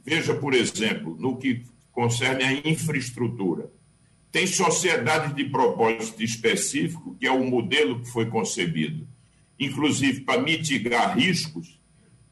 Veja, 0.05 0.35
por 0.35 0.55
exemplo, 0.55 1.17
no 1.21 1.37
que 1.37 1.63
concerne 1.93 2.43
a 2.43 2.69
infraestrutura. 2.69 3.71
Tem 4.33 4.47
sociedades 4.47 5.35
de 5.37 5.45
propósito 5.45 6.23
específico, 6.23 7.15
que 7.21 7.27
é 7.27 7.31
o 7.31 7.45
modelo 7.45 8.01
que 8.01 8.11
foi 8.11 8.27
concebido 8.27 9.07
inclusive 9.65 10.21
para 10.21 10.41
mitigar 10.41 11.17
riscos. 11.17 11.81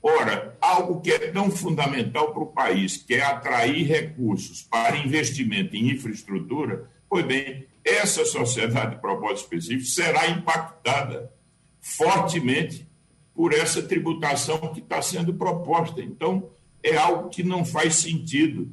Ora, 0.03 0.57
algo 0.61 1.01
que 1.01 1.11
é 1.11 1.31
tão 1.31 1.51
fundamental 1.51 2.33
para 2.33 2.43
o 2.43 2.47
país, 2.47 2.97
que 2.97 3.15
é 3.15 3.23
atrair 3.23 3.87
recursos 3.87 4.63
para 4.63 4.97
investimento 4.97 5.77
em 5.77 5.91
infraestrutura, 5.91 6.91
pois 7.09 7.25
bem, 7.27 7.67
essa 7.85 8.25
sociedade 8.25 8.95
de 8.95 9.01
propósito 9.01 9.55
específico 9.55 9.85
será 9.85 10.29
impactada 10.29 11.33
fortemente 11.81 12.89
por 13.35 13.53
essa 13.53 13.83
tributação 13.83 14.59
que 14.73 14.81
está 14.81 15.01
sendo 15.03 15.35
proposta. 15.35 16.01
Então, 16.03 16.51
é 16.83 16.97
algo 16.97 17.29
que 17.29 17.43
não 17.43 17.65
faz 17.65 17.97
sentido. 17.97 18.71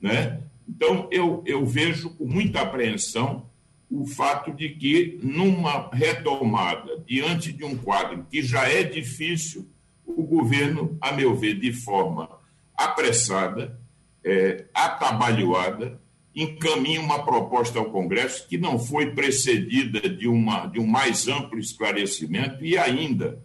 Né? 0.00 0.40
Então, 0.68 1.08
eu, 1.10 1.42
eu 1.46 1.64
vejo 1.66 2.10
com 2.10 2.24
muita 2.24 2.60
apreensão 2.60 3.48
o 3.90 4.06
fato 4.06 4.52
de 4.52 4.68
que, 4.70 5.18
numa 5.22 5.88
retomada, 5.92 7.02
diante 7.06 7.52
de 7.52 7.64
um 7.64 7.76
quadro 7.76 8.26
que 8.30 8.42
já 8.42 8.68
é 8.68 8.82
difícil, 8.82 9.68
o 10.04 10.22
governo, 10.22 10.96
a 11.00 11.12
meu 11.12 11.34
ver, 11.34 11.58
de 11.58 11.72
forma 11.72 12.28
apressada, 12.76 13.80
é, 14.24 14.66
atabalhoada, 14.74 16.00
encaminha 16.34 17.00
uma 17.00 17.24
proposta 17.24 17.78
ao 17.78 17.90
Congresso 17.90 18.46
que 18.46 18.58
não 18.58 18.78
foi 18.78 19.10
precedida 19.12 20.08
de, 20.08 20.28
uma, 20.28 20.66
de 20.66 20.78
um 20.78 20.86
mais 20.86 21.26
amplo 21.26 21.58
esclarecimento 21.58 22.64
e 22.64 22.76
ainda 22.76 23.42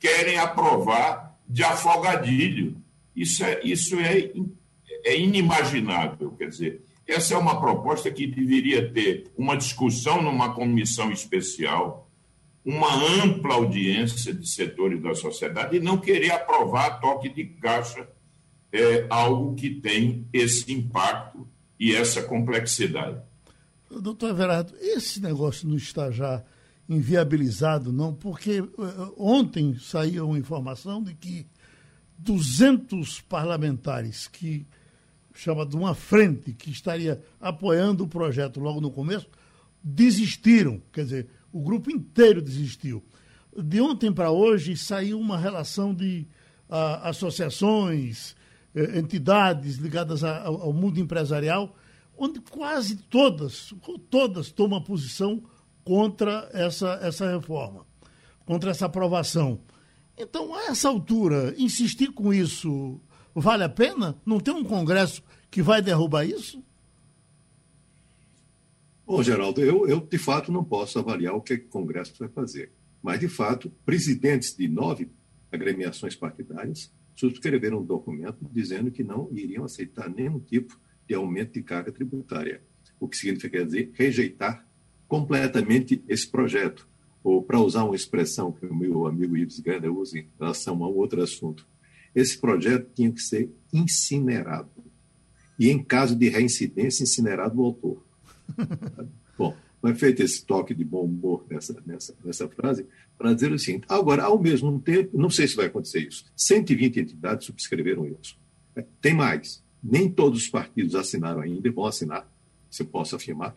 querem 0.00 0.38
aprovar 0.38 1.38
de 1.48 1.62
afogadilho. 1.62 2.76
Isso 3.14 3.44
é, 3.44 3.60
isso 3.62 3.98
é, 4.00 4.32
é 5.04 5.18
inimaginável. 5.18 6.32
Quer 6.32 6.48
dizer, 6.48 6.83
essa 7.06 7.34
é 7.34 7.36
uma 7.36 7.60
proposta 7.60 8.10
que 8.10 8.26
deveria 8.26 8.90
ter 8.90 9.30
uma 9.36 9.56
discussão 9.56 10.22
numa 10.22 10.54
comissão 10.54 11.10
especial, 11.10 12.10
uma 12.64 12.94
ampla 13.22 13.54
audiência 13.54 14.32
de 14.32 14.48
setores 14.48 15.02
da 15.02 15.14
sociedade 15.14 15.76
e 15.76 15.80
não 15.80 15.98
querer 15.98 16.30
aprovar 16.30 17.00
toque 17.00 17.28
de 17.28 17.44
caixa 17.44 18.08
é 18.72 19.06
algo 19.08 19.54
que 19.54 19.70
tem 19.70 20.26
esse 20.32 20.72
impacto 20.72 21.46
e 21.78 21.94
essa 21.94 22.22
complexidade. 22.22 23.20
Doutor 23.90 24.30
Everardo, 24.30 24.74
esse 24.80 25.20
negócio 25.20 25.68
não 25.68 25.76
está 25.76 26.10
já 26.10 26.42
inviabilizado, 26.88 27.92
não? 27.92 28.12
Porque 28.12 28.60
uh, 28.60 29.14
ontem 29.16 29.76
saiu 29.78 30.28
uma 30.28 30.38
informação 30.38 31.02
de 31.02 31.14
que 31.14 31.46
200 32.18 33.20
parlamentares 33.22 34.26
que 34.26 34.66
chama 35.34 35.66
de 35.66 35.76
uma 35.76 35.94
frente 35.94 36.52
que 36.52 36.70
estaria 36.70 37.20
apoiando 37.40 38.04
o 38.04 38.08
projeto 38.08 38.60
logo 38.60 38.80
no 38.80 38.90
começo, 38.90 39.28
desistiram. 39.82 40.80
Quer 40.92 41.04
dizer, 41.04 41.26
o 41.52 41.60
grupo 41.60 41.90
inteiro 41.90 42.40
desistiu. 42.40 43.02
De 43.56 43.80
ontem 43.80 44.12
para 44.12 44.30
hoje 44.30 44.76
saiu 44.76 45.18
uma 45.18 45.36
relação 45.36 45.92
de 45.92 46.26
a, 46.68 47.10
associações, 47.10 48.34
eh, 48.74 48.98
entidades 48.98 49.76
ligadas 49.76 50.24
a, 50.24 50.42
ao, 50.44 50.62
ao 50.62 50.72
mundo 50.72 50.98
empresarial, 50.98 51.76
onde 52.16 52.40
quase 52.40 52.96
todas, 52.96 53.74
todas 54.08 54.50
tomam 54.50 54.80
posição 54.80 55.42
contra 55.84 56.48
essa, 56.52 56.98
essa 57.02 57.30
reforma, 57.30 57.84
contra 58.46 58.70
essa 58.70 58.86
aprovação. 58.86 59.60
Então, 60.16 60.54
a 60.54 60.66
essa 60.66 60.88
altura, 60.88 61.54
insistir 61.58 62.12
com 62.12 62.32
isso 62.32 63.00
Vale 63.34 63.64
a 63.64 63.68
pena? 63.68 64.16
Não 64.24 64.38
tem 64.38 64.54
um 64.54 64.64
Congresso 64.64 65.22
que 65.50 65.62
vai 65.62 65.82
derrubar 65.82 66.24
isso? 66.24 66.62
Bom, 69.06 69.22
Geraldo, 69.22 69.60
eu, 69.60 69.86
eu 69.86 70.00
de 70.00 70.18
fato 70.18 70.50
não 70.50 70.64
posso 70.64 70.98
avaliar 70.98 71.34
o 71.34 71.40
que 71.40 71.54
o 71.54 71.68
Congresso 71.68 72.14
vai 72.18 72.28
fazer. 72.28 72.72
Mas, 73.02 73.20
de 73.20 73.28
fato, 73.28 73.70
presidentes 73.84 74.56
de 74.56 74.66
nove 74.66 75.10
agremiações 75.52 76.16
partidárias 76.16 76.90
subscreveram 77.14 77.80
um 77.80 77.84
documento 77.84 78.38
dizendo 78.50 78.90
que 78.90 79.04
não 79.04 79.28
iriam 79.30 79.64
aceitar 79.64 80.08
nenhum 80.08 80.40
tipo 80.40 80.78
de 81.06 81.14
aumento 81.14 81.52
de 81.52 81.62
carga 81.62 81.92
tributária. 81.92 82.62
O 82.98 83.06
que 83.06 83.16
significa 83.16 83.64
dizer 83.64 83.92
rejeitar 83.94 84.66
completamente 85.06 86.02
esse 86.08 86.28
projeto. 86.30 86.88
Ou, 87.22 87.42
para 87.42 87.60
usar 87.60 87.84
uma 87.84 87.96
expressão 87.96 88.52
que 88.52 88.66
o 88.66 88.74
meu 88.74 89.06
amigo 89.06 89.36
Ives 89.36 89.60
Ganda 89.60 89.90
usa 89.92 90.18
em 90.18 90.28
relação 90.38 90.82
a 90.82 90.88
outro 90.88 91.22
assunto, 91.22 91.66
esse 92.14 92.38
projeto 92.38 92.90
tinha 92.94 93.10
que 93.10 93.20
ser 93.20 93.50
incinerado. 93.72 94.70
E, 95.58 95.70
em 95.70 95.82
caso 95.82 96.16
de 96.16 96.28
reincidência, 96.28 97.02
incinerado 97.02 97.60
o 97.60 97.64
autor. 97.64 98.04
Bom, 99.38 99.56
foi 99.80 99.94
feito 99.94 100.22
esse 100.22 100.44
toque 100.44 100.74
de 100.74 100.82
bom 100.82 101.04
humor 101.04 101.44
nessa, 101.50 101.76
nessa, 101.84 102.14
nessa 102.24 102.48
frase 102.48 102.86
para 103.18 103.34
dizer 103.34 103.52
o 103.52 103.58
seguinte: 103.58 103.84
agora, 103.88 104.24
ao 104.24 104.40
mesmo 104.40 104.80
tempo, 104.80 105.18
não 105.18 105.28
sei 105.28 105.46
se 105.46 105.56
vai 105.56 105.66
acontecer 105.66 106.00
isso, 106.00 106.24
120 106.36 107.00
entidades 107.00 107.46
subscreveram 107.46 108.06
isso. 108.06 108.38
É, 108.74 108.84
tem 109.00 109.12
mais. 109.12 109.62
Nem 109.82 110.08
todos 110.08 110.44
os 110.44 110.48
partidos 110.48 110.94
assinaram 110.94 111.42
ainda 111.42 111.68
e 111.68 111.70
vão 111.70 111.84
assinar, 111.84 112.26
se 112.70 112.82
eu 112.82 112.86
posso 112.86 113.14
afirmar. 113.14 113.54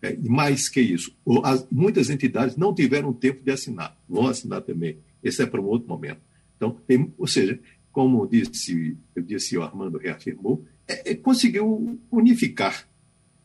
É, 0.00 0.14
e 0.14 0.28
mais 0.28 0.68
que 0.68 0.80
isso, 0.80 1.12
as, 1.42 1.66
muitas 1.72 2.08
entidades 2.08 2.56
não 2.56 2.72
tiveram 2.72 3.12
tempo 3.12 3.42
de 3.42 3.50
assinar, 3.50 3.96
vão 4.08 4.28
assinar 4.28 4.62
também. 4.62 4.98
Esse 5.24 5.42
é 5.42 5.46
para 5.46 5.60
um 5.60 5.66
outro 5.66 5.88
momento. 5.88 6.20
Então, 6.56 6.70
tem, 6.86 7.12
ou 7.18 7.26
seja, 7.26 7.58
como 7.92 8.26
disse, 8.26 8.96
eu 9.14 9.22
disse 9.22 9.56
o 9.56 9.62
Armando 9.62 9.98
reafirmou, 9.98 10.64
é, 10.86 11.12
é, 11.12 11.14
conseguiu 11.14 11.98
unificar 12.10 12.88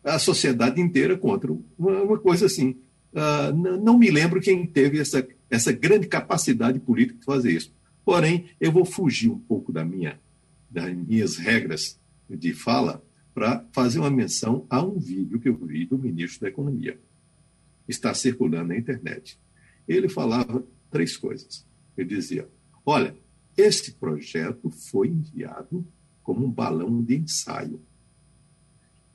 a 0.03 0.19
sociedade 0.19 0.81
inteira 0.81 1.17
contra 1.17 1.51
uma, 1.77 2.01
uma 2.01 2.17
coisa 2.17 2.45
assim. 2.45 2.77
Uh, 3.11 3.53
não 3.83 3.97
me 3.97 4.09
lembro 4.09 4.41
quem 4.41 4.65
teve 4.65 4.99
essa, 4.99 5.25
essa 5.49 5.71
grande 5.71 6.07
capacidade 6.07 6.79
política 6.79 7.19
de 7.19 7.25
fazer 7.25 7.51
isso. 7.51 7.73
Porém, 8.03 8.49
eu 8.59 8.71
vou 8.71 8.85
fugir 8.85 9.29
um 9.29 9.39
pouco 9.39 9.71
da 9.71 9.85
minha, 9.85 10.19
das 10.69 10.93
minhas 10.93 11.37
regras 11.37 11.99
de 12.29 12.53
fala 12.53 13.03
para 13.33 13.65
fazer 13.71 13.99
uma 13.99 14.09
menção 14.09 14.65
a 14.69 14.83
um 14.83 14.99
vídeo 14.99 15.39
que 15.39 15.49
eu 15.49 15.55
vi 15.55 15.85
do 15.85 15.97
ministro 15.97 16.41
da 16.41 16.49
Economia. 16.49 16.99
Está 17.87 18.13
circulando 18.13 18.69
na 18.69 18.77
internet. 18.77 19.39
Ele 19.87 20.09
falava 20.09 20.65
três 20.89 21.17
coisas. 21.17 21.65
Ele 21.97 22.09
dizia: 22.09 22.47
Olha, 22.85 23.15
este 23.55 23.91
projeto 23.91 24.69
foi 24.69 25.07
enviado 25.09 25.85
como 26.23 26.45
um 26.45 26.51
balão 26.51 27.01
de 27.03 27.17
ensaio. 27.17 27.81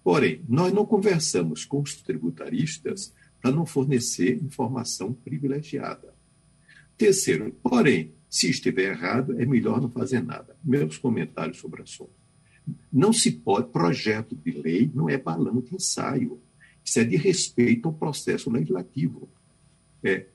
Porém, 0.02 0.42
nós 0.48 0.72
não 0.72 0.86
conversamos 0.86 1.64
com 1.64 1.80
os 1.80 1.96
tributaristas 1.96 3.12
para 3.40 3.50
não 3.50 3.66
fornecer 3.66 4.42
informação 4.42 5.12
privilegiada. 5.12 6.14
Terceiro, 6.96 7.54
porém, 7.62 8.12
se 8.28 8.50
estiver 8.50 8.90
errado, 8.90 9.40
é 9.40 9.46
melhor 9.46 9.80
não 9.80 9.90
fazer 9.90 10.22
nada. 10.22 10.56
Meus 10.62 10.98
comentários 10.98 11.58
sobre 11.58 11.80
o 11.80 11.84
assunto. 11.84 12.10
Não 12.92 13.12
se 13.12 13.32
pode, 13.32 13.70
projeto 13.70 14.36
de 14.36 14.50
lei 14.50 14.90
não 14.94 15.08
é 15.08 15.16
balão 15.16 15.60
de 15.60 15.74
ensaio. 15.74 16.40
Isso 16.84 17.00
é 17.00 17.04
de 17.04 17.16
respeito 17.16 17.88
ao 17.88 17.94
processo 17.94 18.50
legislativo. 18.50 19.28
É, 20.02 20.26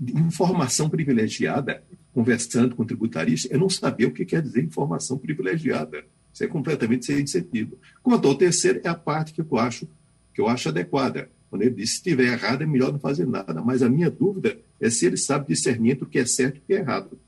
informação 0.00 0.88
privilegiada, 0.88 1.84
conversando 2.14 2.76
com 2.76 2.84
tributarista, 2.84 3.52
é 3.52 3.58
não 3.58 3.68
saber 3.68 4.06
o 4.06 4.12
que 4.12 4.24
quer 4.24 4.40
dizer 4.40 4.62
informação 4.62 5.18
privilegiada. 5.18 6.04
Isso 6.32 6.44
é 6.44 6.46
completamente 6.46 7.04
sem 7.04 7.26
sentido. 7.26 7.76
Quanto 8.02 8.28
ao 8.28 8.36
terceiro, 8.36 8.80
é 8.84 8.88
a 8.88 8.94
parte 8.94 9.32
que 9.32 9.40
eu 9.40 9.58
acho, 9.58 9.88
que 10.32 10.40
eu 10.40 10.48
acho 10.48 10.68
adequada. 10.68 11.28
Quando 11.50 11.62
ele 11.62 11.74
diz, 11.74 11.90
se 11.90 11.96
estiver 11.96 12.32
errado, 12.32 12.62
é 12.62 12.66
melhor 12.66 12.92
não 12.92 13.00
fazer 13.00 13.26
nada. 13.26 13.60
Mas 13.62 13.82
a 13.82 13.88
minha 13.88 14.10
dúvida 14.10 14.56
é 14.80 14.88
se 14.88 15.06
ele 15.06 15.16
sabe 15.16 15.48
discernir 15.48 15.92
entre 15.92 16.04
o 16.04 16.08
que 16.08 16.18
é 16.18 16.26
certo 16.26 16.56
e 16.56 16.58
o 16.58 16.62
que 16.62 16.74
é 16.74 16.78
errado. 16.78 17.18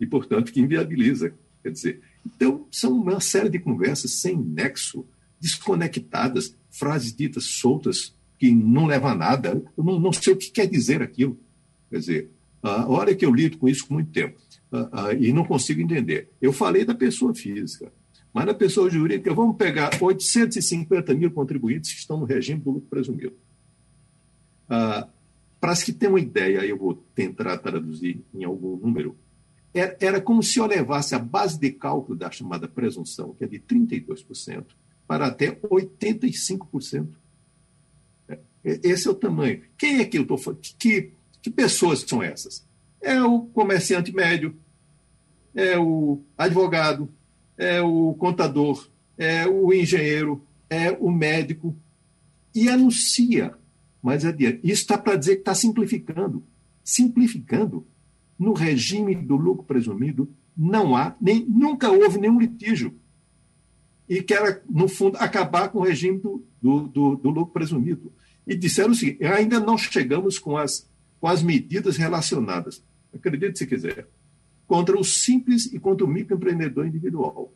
E, 0.00 0.06
portanto, 0.06 0.50
que 0.50 0.60
inviabiliza. 0.60 1.34
Quer 1.62 1.70
dizer, 1.70 2.00
então, 2.24 2.66
são 2.70 2.92
uma 2.92 3.20
série 3.20 3.50
de 3.50 3.58
conversas 3.58 4.12
sem 4.12 4.36
nexo, 4.36 5.06
desconectadas, 5.40 6.54
frases 6.70 7.14
ditas 7.14 7.44
soltas, 7.44 8.14
que 8.38 8.50
não 8.50 8.86
levam 8.86 9.10
a 9.10 9.14
nada. 9.14 9.62
Eu 9.76 9.84
não, 9.84 9.98
não 10.00 10.12
sei 10.12 10.32
o 10.32 10.36
que 10.36 10.50
quer 10.50 10.66
dizer 10.66 11.02
aquilo. 11.02 11.38
Quer 11.90 11.98
dizer, 11.98 12.30
a 12.66 12.88
hora 12.88 13.14
que 13.14 13.24
eu 13.24 13.32
lido 13.32 13.58
com 13.58 13.68
isso 13.68 13.86
com 13.86 13.94
muito 13.94 14.10
tempo 14.10 14.38
e 15.18 15.32
não 15.32 15.44
consigo 15.44 15.80
entender. 15.80 16.30
Eu 16.40 16.52
falei 16.52 16.84
da 16.84 16.94
pessoa 16.94 17.34
física, 17.34 17.92
mas 18.32 18.44
na 18.44 18.54
pessoa 18.54 18.90
jurídica, 18.90 19.32
vamos 19.32 19.56
pegar 19.56 19.90
850 20.00 21.14
mil 21.14 21.30
contribuintes 21.30 21.92
que 21.92 22.00
estão 22.00 22.18
no 22.18 22.26
regime 22.26 22.60
do 22.60 22.70
lucro 22.70 22.88
presumido. 22.88 23.34
Ah, 24.68 25.08
Para 25.60 25.76
que 25.76 25.92
tenha 25.92 26.10
uma 26.10 26.20
ideia, 26.20 26.64
eu 26.66 26.76
vou 26.76 26.94
tentar 27.14 27.56
traduzir 27.58 28.22
em 28.34 28.44
algum 28.44 28.76
número, 28.76 29.16
era, 29.72 29.96
era 30.00 30.20
como 30.20 30.42
se 30.42 30.58
eu 30.58 30.66
levasse 30.66 31.14
a 31.14 31.18
base 31.18 31.58
de 31.58 31.70
cálculo 31.70 32.18
da 32.18 32.30
chamada 32.30 32.66
presunção, 32.66 33.34
que 33.34 33.44
é 33.44 33.46
de 33.46 33.58
32%, 33.58 34.64
para 35.06 35.26
até 35.26 35.52
85%. 35.52 37.08
É, 38.28 38.38
esse 38.62 39.06
é 39.06 39.10
o 39.10 39.14
tamanho. 39.14 39.62
Quem 39.78 40.00
é 40.00 40.04
que 40.04 40.18
eu 40.18 40.22
estou 40.22 40.36
falando? 40.36 40.60
Que, 40.78 41.12
que 41.46 41.50
pessoas 41.50 42.00
são 42.00 42.20
essas? 42.20 42.66
É 43.00 43.22
o 43.22 43.42
comerciante 43.42 44.12
médio, 44.12 44.56
é 45.54 45.78
o 45.78 46.20
advogado, 46.36 47.08
é 47.56 47.80
o 47.80 48.14
contador, 48.14 48.88
é 49.16 49.46
o 49.46 49.72
engenheiro, 49.72 50.44
é 50.68 50.90
o 50.90 51.08
médico, 51.08 51.76
e 52.52 52.68
anuncia 52.68 53.54
mais 54.02 54.24
adiante. 54.24 54.58
Isso 54.64 54.82
está 54.82 54.98
para 54.98 55.14
dizer 55.14 55.36
que 55.36 55.42
está 55.42 55.54
simplificando. 55.54 56.42
Simplificando. 56.82 57.86
No 58.36 58.52
regime 58.52 59.14
do 59.14 59.36
lucro 59.36 59.62
presumido, 59.62 60.28
não 60.56 60.96
há, 60.96 61.14
nem, 61.20 61.46
nunca 61.46 61.92
houve 61.92 62.18
nenhum 62.18 62.40
litígio. 62.40 62.92
E 64.08 64.20
quer, 64.20 64.64
no 64.68 64.88
fundo, 64.88 65.16
acabar 65.18 65.68
com 65.68 65.78
o 65.78 65.84
regime 65.84 66.18
do, 66.18 66.44
do, 66.60 66.88
do, 66.88 67.16
do 67.16 67.30
lucro 67.30 67.52
presumido. 67.52 68.12
E 68.44 68.56
disseram 68.56 68.90
o 68.90 68.94
seguinte: 68.96 69.24
ainda 69.24 69.60
não 69.60 69.78
chegamos 69.78 70.40
com 70.40 70.56
as, 70.56 70.88
com 71.20 71.28
as 71.28 71.42
medidas 71.42 71.96
relacionadas, 71.96 72.82
acredite 73.12 73.58
se 73.58 73.66
quiser, 73.66 74.08
contra 74.66 74.98
o 74.98 75.04
simples 75.04 75.66
e 75.72 75.78
contra 75.78 76.04
o 76.04 76.08
microempreendedor 76.08 76.86
individual. 76.86 77.52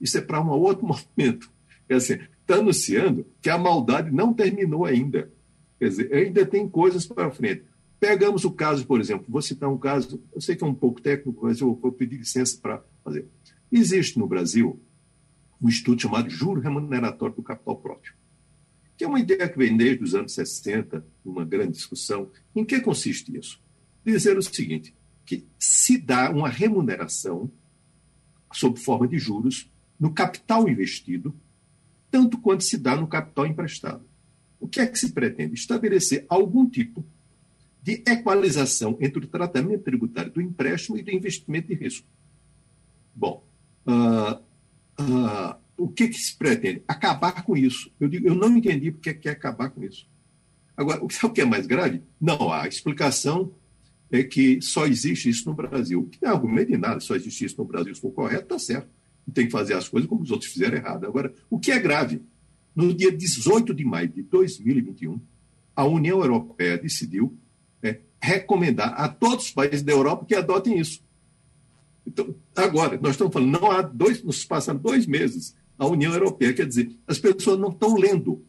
Isso 0.00 0.18
é 0.18 0.20
para 0.20 0.40
um 0.40 0.50
outro 0.50 0.86
momento. 1.16 1.50
Quer 1.86 1.96
dizer, 1.96 2.30
está 2.40 2.56
anunciando 2.56 3.26
que 3.40 3.50
a 3.50 3.58
maldade 3.58 4.10
não 4.10 4.32
terminou 4.32 4.84
ainda. 4.84 5.30
Quer 5.78 5.88
dizer, 5.88 6.14
ainda 6.14 6.44
tem 6.44 6.68
coisas 6.68 7.06
para 7.06 7.30
frente. 7.30 7.64
Pegamos 7.98 8.44
o 8.44 8.50
caso, 8.50 8.86
por 8.86 9.00
exemplo, 9.00 9.26
vou 9.28 9.42
citar 9.42 9.68
um 9.68 9.76
caso, 9.76 10.22
eu 10.34 10.40
sei 10.40 10.56
que 10.56 10.64
é 10.64 10.66
um 10.66 10.74
pouco 10.74 11.02
técnico, 11.02 11.40
mas 11.42 11.60
eu 11.60 11.74
vou 11.74 11.92
pedir 11.92 12.16
licença 12.16 12.58
para 12.60 12.82
fazer. 13.04 13.26
Existe 13.70 14.18
no 14.18 14.26
Brasil 14.26 14.80
um 15.60 15.68
estudo 15.68 16.00
chamado 16.00 16.30
Juro 16.30 16.60
Remuneratório 16.60 17.34
do 17.34 17.42
Capital 17.42 17.76
Próprio, 17.76 18.14
que 19.00 19.04
é 19.04 19.08
uma 19.08 19.18
ideia 19.18 19.48
que 19.48 19.56
vem 19.56 19.74
desde 19.74 20.04
os 20.04 20.14
anos 20.14 20.34
60, 20.34 21.02
uma 21.24 21.42
grande 21.42 21.72
discussão. 21.72 22.30
Em 22.54 22.62
que 22.62 22.78
consiste 22.82 23.34
isso? 23.34 23.58
Dizer 24.04 24.36
o 24.36 24.42
seguinte, 24.42 24.94
que 25.24 25.46
se 25.58 25.96
dá 25.96 26.30
uma 26.30 26.50
remuneração 26.50 27.50
sob 28.52 28.78
forma 28.78 29.08
de 29.08 29.18
juros 29.18 29.70
no 29.98 30.12
capital 30.12 30.68
investido, 30.68 31.34
tanto 32.10 32.36
quanto 32.36 32.62
se 32.62 32.76
dá 32.76 32.94
no 32.94 33.06
capital 33.06 33.46
emprestado. 33.46 34.04
O 34.60 34.68
que 34.68 34.82
é 34.82 34.86
que 34.86 34.98
se 34.98 35.12
pretende? 35.12 35.54
Estabelecer 35.54 36.26
algum 36.28 36.68
tipo 36.68 37.02
de 37.82 38.02
equalização 38.06 38.98
entre 39.00 39.24
o 39.24 39.28
tratamento 39.28 39.82
tributário 39.82 40.30
do 40.30 40.42
empréstimo 40.42 40.98
e 40.98 41.02
do 41.02 41.10
investimento 41.10 41.68
de 41.68 41.74
risco. 41.74 42.06
Bom, 43.16 43.42
uh, 43.86 44.34
uh, 45.02 45.56
o 45.80 45.88
que, 45.88 46.08
que 46.08 46.18
se 46.18 46.36
pretende? 46.36 46.82
Acabar 46.86 47.42
com 47.42 47.56
isso. 47.56 47.90
Eu, 47.98 48.06
digo, 48.06 48.28
eu 48.28 48.34
não 48.34 48.54
entendi 48.54 48.92
porque 48.92 49.14
quer 49.14 49.30
acabar 49.30 49.70
com 49.70 49.82
isso. 49.82 50.06
Agora, 50.76 51.00
o 51.02 51.08
que 51.08 51.40
é 51.40 51.44
mais 51.46 51.66
grave? 51.66 52.02
Não, 52.20 52.52
a 52.52 52.68
explicação 52.68 53.54
é 54.10 54.22
que 54.22 54.60
só 54.60 54.86
existe 54.86 55.30
isso 55.30 55.48
no 55.48 55.54
Brasil. 55.54 56.06
Que 56.12 56.18
não 56.20 56.30
é 56.30 56.34
argumento 56.34 56.70
de 56.70 56.76
nada, 56.76 57.00
só 57.00 57.16
existe 57.16 57.46
isso 57.46 57.56
no 57.56 57.64
Brasil, 57.64 57.94
se 57.94 58.00
for 58.00 58.10
correto, 58.10 58.42
está 58.42 58.58
certo. 58.58 58.90
Tem 59.32 59.46
que 59.46 59.52
fazer 59.52 59.72
as 59.72 59.88
coisas 59.88 60.06
como 60.06 60.22
os 60.22 60.30
outros 60.30 60.52
fizeram 60.52 60.76
errado. 60.76 61.06
Agora, 61.06 61.32
o 61.48 61.58
que 61.58 61.72
é 61.72 61.78
grave? 61.78 62.20
No 62.76 62.92
dia 62.92 63.10
18 63.10 63.72
de 63.72 63.84
maio 63.84 64.08
de 64.08 64.22
2021, 64.22 65.18
a 65.74 65.86
União 65.86 66.20
Europeia 66.20 66.76
decidiu 66.76 67.38
é, 67.82 68.00
recomendar 68.20 68.92
a 69.00 69.08
todos 69.08 69.46
os 69.46 69.50
países 69.50 69.82
da 69.82 69.92
Europa 69.92 70.26
que 70.26 70.34
adotem 70.34 70.78
isso. 70.78 71.02
Então, 72.06 72.34
agora, 72.54 72.98
nós 73.00 73.12
estamos 73.12 73.32
falando, 73.32 73.58
não 73.58 73.70
há 73.70 73.80
dois, 73.80 74.22
nos 74.22 74.44
passaram 74.44 74.78
dois 74.78 75.06
meses, 75.06 75.54
a 75.80 75.86
União 75.86 76.12
Europeia, 76.12 76.52
quer 76.52 76.66
dizer, 76.66 76.94
as 77.06 77.18
pessoas 77.18 77.58
não 77.58 77.70
estão 77.70 77.94
lendo, 77.94 78.44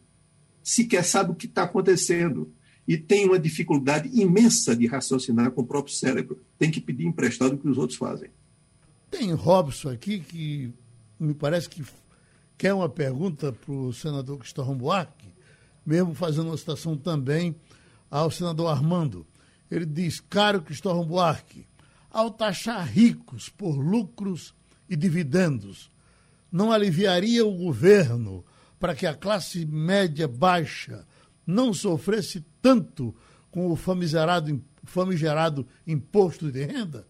sequer 0.62 1.02
sabem 1.02 1.32
o 1.32 1.34
que 1.34 1.46
está 1.46 1.62
acontecendo 1.62 2.52
e 2.86 2.98
tem 2.98 3.24
uma 3.24 3.38
dificuldade 3.38 4.10
imensa 4.12 4.76
de 4.76 4.86
raciocinar 4.86 5.50
com 5.52 5.62
o 5.62 5.66
próprio 5.66 5.94
cérebro. 5.94 6.42
Tem 6.58 6.70
que 6.70 6.78
pedir 6.78 7.06
emprestado 7.06 7.54
o 7.54 7.58
que 7.58 7.66
os 7.66 7.78
outros 7.78 7.98
fazem. 7.98 8.28
Tem 9.10 9.32
Robson 9.32 9.88
aqui 9.88 10.20
que 10.20 10.74
me 11.18 11.32
parece 11.32 11.70
que 11.70 11.82
quer 12.58 12.74
uma 12.74 12.88
pergunta 12.88 13.50
para 13.50 13.72
o 13.72 13.94
senador 13.94 14.38
Cristóvão 14.38 14.76
Buarque, 14.76 15.32
mesmo 15.86 16.12
fazendo 16.12 16.48
uma 16.48 16.56
citação 16.58 16.98
também 16.98 17.56
ao 18.10 18.30
senador 18.30 18.68
Armando. 18.68 19.26
Ele 19.70 19.86
diz: 19.86 20.20
Caro 20.20 20.60
Cristóvão 20.60 21.06
Buarque, 21.06 21.66
ao 22.10 22.30
taxar 22.30 22.86
ricos 22.86 23.48
por 23.48 23.74
lucros 23.74 24.54
e 24.86 24.96
dividendos, 24.96 25.91
não 26.52 26.70
aliviaria 26.70 27.44
o 27.46 27.56
governo 27.56 28.44
para 28.78 28.94
que 28.94 29.06
a 29.06 29.14
classe 29.14 29.64
média 29.64 30.28
baixa 30.28 31.06
não 31.46 31.72
sofresse 31.72 32.44
tanto 32.60 33.14
com 33.50 33.70
o 33.70 33.76
famigerado, 33.76 34.62
famigerado 34.84 35.66
imposto 35.86 36.52
de 36.52 36.64
renda? 36.64 37.06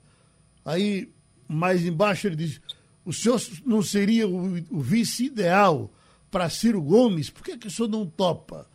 Aí, 0.65 1.13
mais 1.49 1.85
embaixo, 1.85 2.29
ele 2.29 2.37
diz: 2.37 2.61
o 3.05 3.13
senhor 3.13 3.41
não 3.67 3.83
seria 3.83 4.29
o, 4.29 4.55
o 4.71 4.81
vice 4.81 5.25
ideal 5.25 5.93
para 6.31 6.49
Ciro 6.49 6.81
Gomes? 6.81 7.29
Por 7.29 7.43
que, 7.43 7.59
que 7.59 7.67
o 7.67 7.71
senhor 7.71 7.89
não 7.89 8.07
topa? 8.07 8.69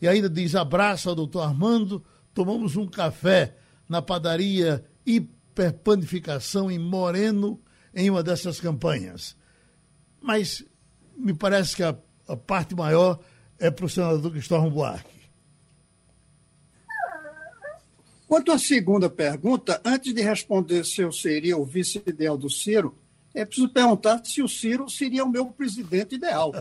E 0.00 0.08
ainda 0.08 0.28
diz: 0.28 0.54
abraço 0.54 1.08
ao 1.08 1.14
doutor 1.14 1.42
Armando, 1.42 2.02
tomamos 2.32 2.76
um 2.76 2.86
café 2.86 3.56
na 3.88 4.00
padaria 4.00 4.84
Hiperpanificação 5.04 6.70
em 6.70 6.78
Moreno, 6.78 7.60
em 7.94 8.08
uma 8.08 8.22
dessas 8.22 8.58
campanhas. 8.58 9.36
Mas 10.24 10.64
me 11.14 11.34
parece 11.34 11.76
que 11.76 11.82
a, 11.82 11.94
a 12.26 12.34
parte 12.34 12.74
maior 12.74 13.20
é 13.58 13.70
para 13.70 13.84
o 13.84 13.88
senador 13.90 14.32
Cristóvão 14.32 14.70
Buarque. 14.70 15.12
Quanto 18.26 18.50
à 18.50 18.58
segunda 18.58 19.10
pergunta, 19.10 19.82
antes 19.84 20.14
de 20.14 20.22
responder 20.22 20.86
se 20.86 21.02
eu 21.02 21.12
seria 21.12 21.58
o 21.58 21.64
vice-ideal 21.66 22.38
do 22.38 22.48
Ciro, 22.48 22.96
é 23.34 23.44
preciso 23.44 23.68
perguntar 23.68 24.24
se 24.24 24.42
o 24.42 24.48
Ciro 24.48 24.88
seria 24.88 25.24
o 25.24 25.28
meu 25.28 25.44
presidente 25.44 26.14
ideal. 26.14 26.52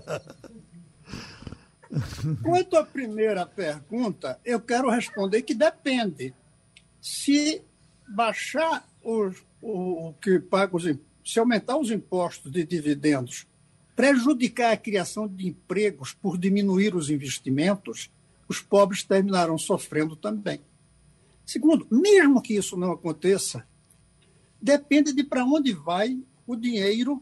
Quanto 2.43 2.75
à 2.75 2.85
primeira 2.85 3.45
pergunta, 3.45 4.37
eu 4.43 4.59
quero 4.59 4.89
responder 4.89 5.43
que 5.43 5.55
depende. 5.55 6.33
Se 6.99 7.63
baixar 8.09 8.85
os, 9.01 9.41
o, 9.61 10.09
o 10.09 10.13
que 10.15 10.37
paga 10.37 10.75
os 10.75 10.83
se 11.23 11.39
aumentar 11.39 11.77
os 11.77 11.89
impostos 11.89 12.51
de 12.51 12.65
dividendos, 12.65 13.47
prejudicar 13.95 14.73
a 14.73 14.77
criação 14.77 15.27
de 15.27 15.47
empregos 15.47 16.13
por 16.13 16.37
diminuir 16.37 16.95
os 16.95 17.09
investimentos, 17.09 18.09
os 18.47 18.59
pobres 18.59 19.03
terminarão 19.03 19.57
sofrendo 19.57 20.15
também. 20.15 20.61
Segundo, 21.45 21.87
mesmo 21.91 22.41
que 22.41 22.55
isso 22.55 22.77
não 22.77 22.91
aconteça, 22.91 23.67
depende 24.61 25.13
de 25.13 25.23
para 25.23 25.43
onde 25.43 25.73
vai 25.73 26.21
o 26.47 26.55
dinheiro 26.55 27.21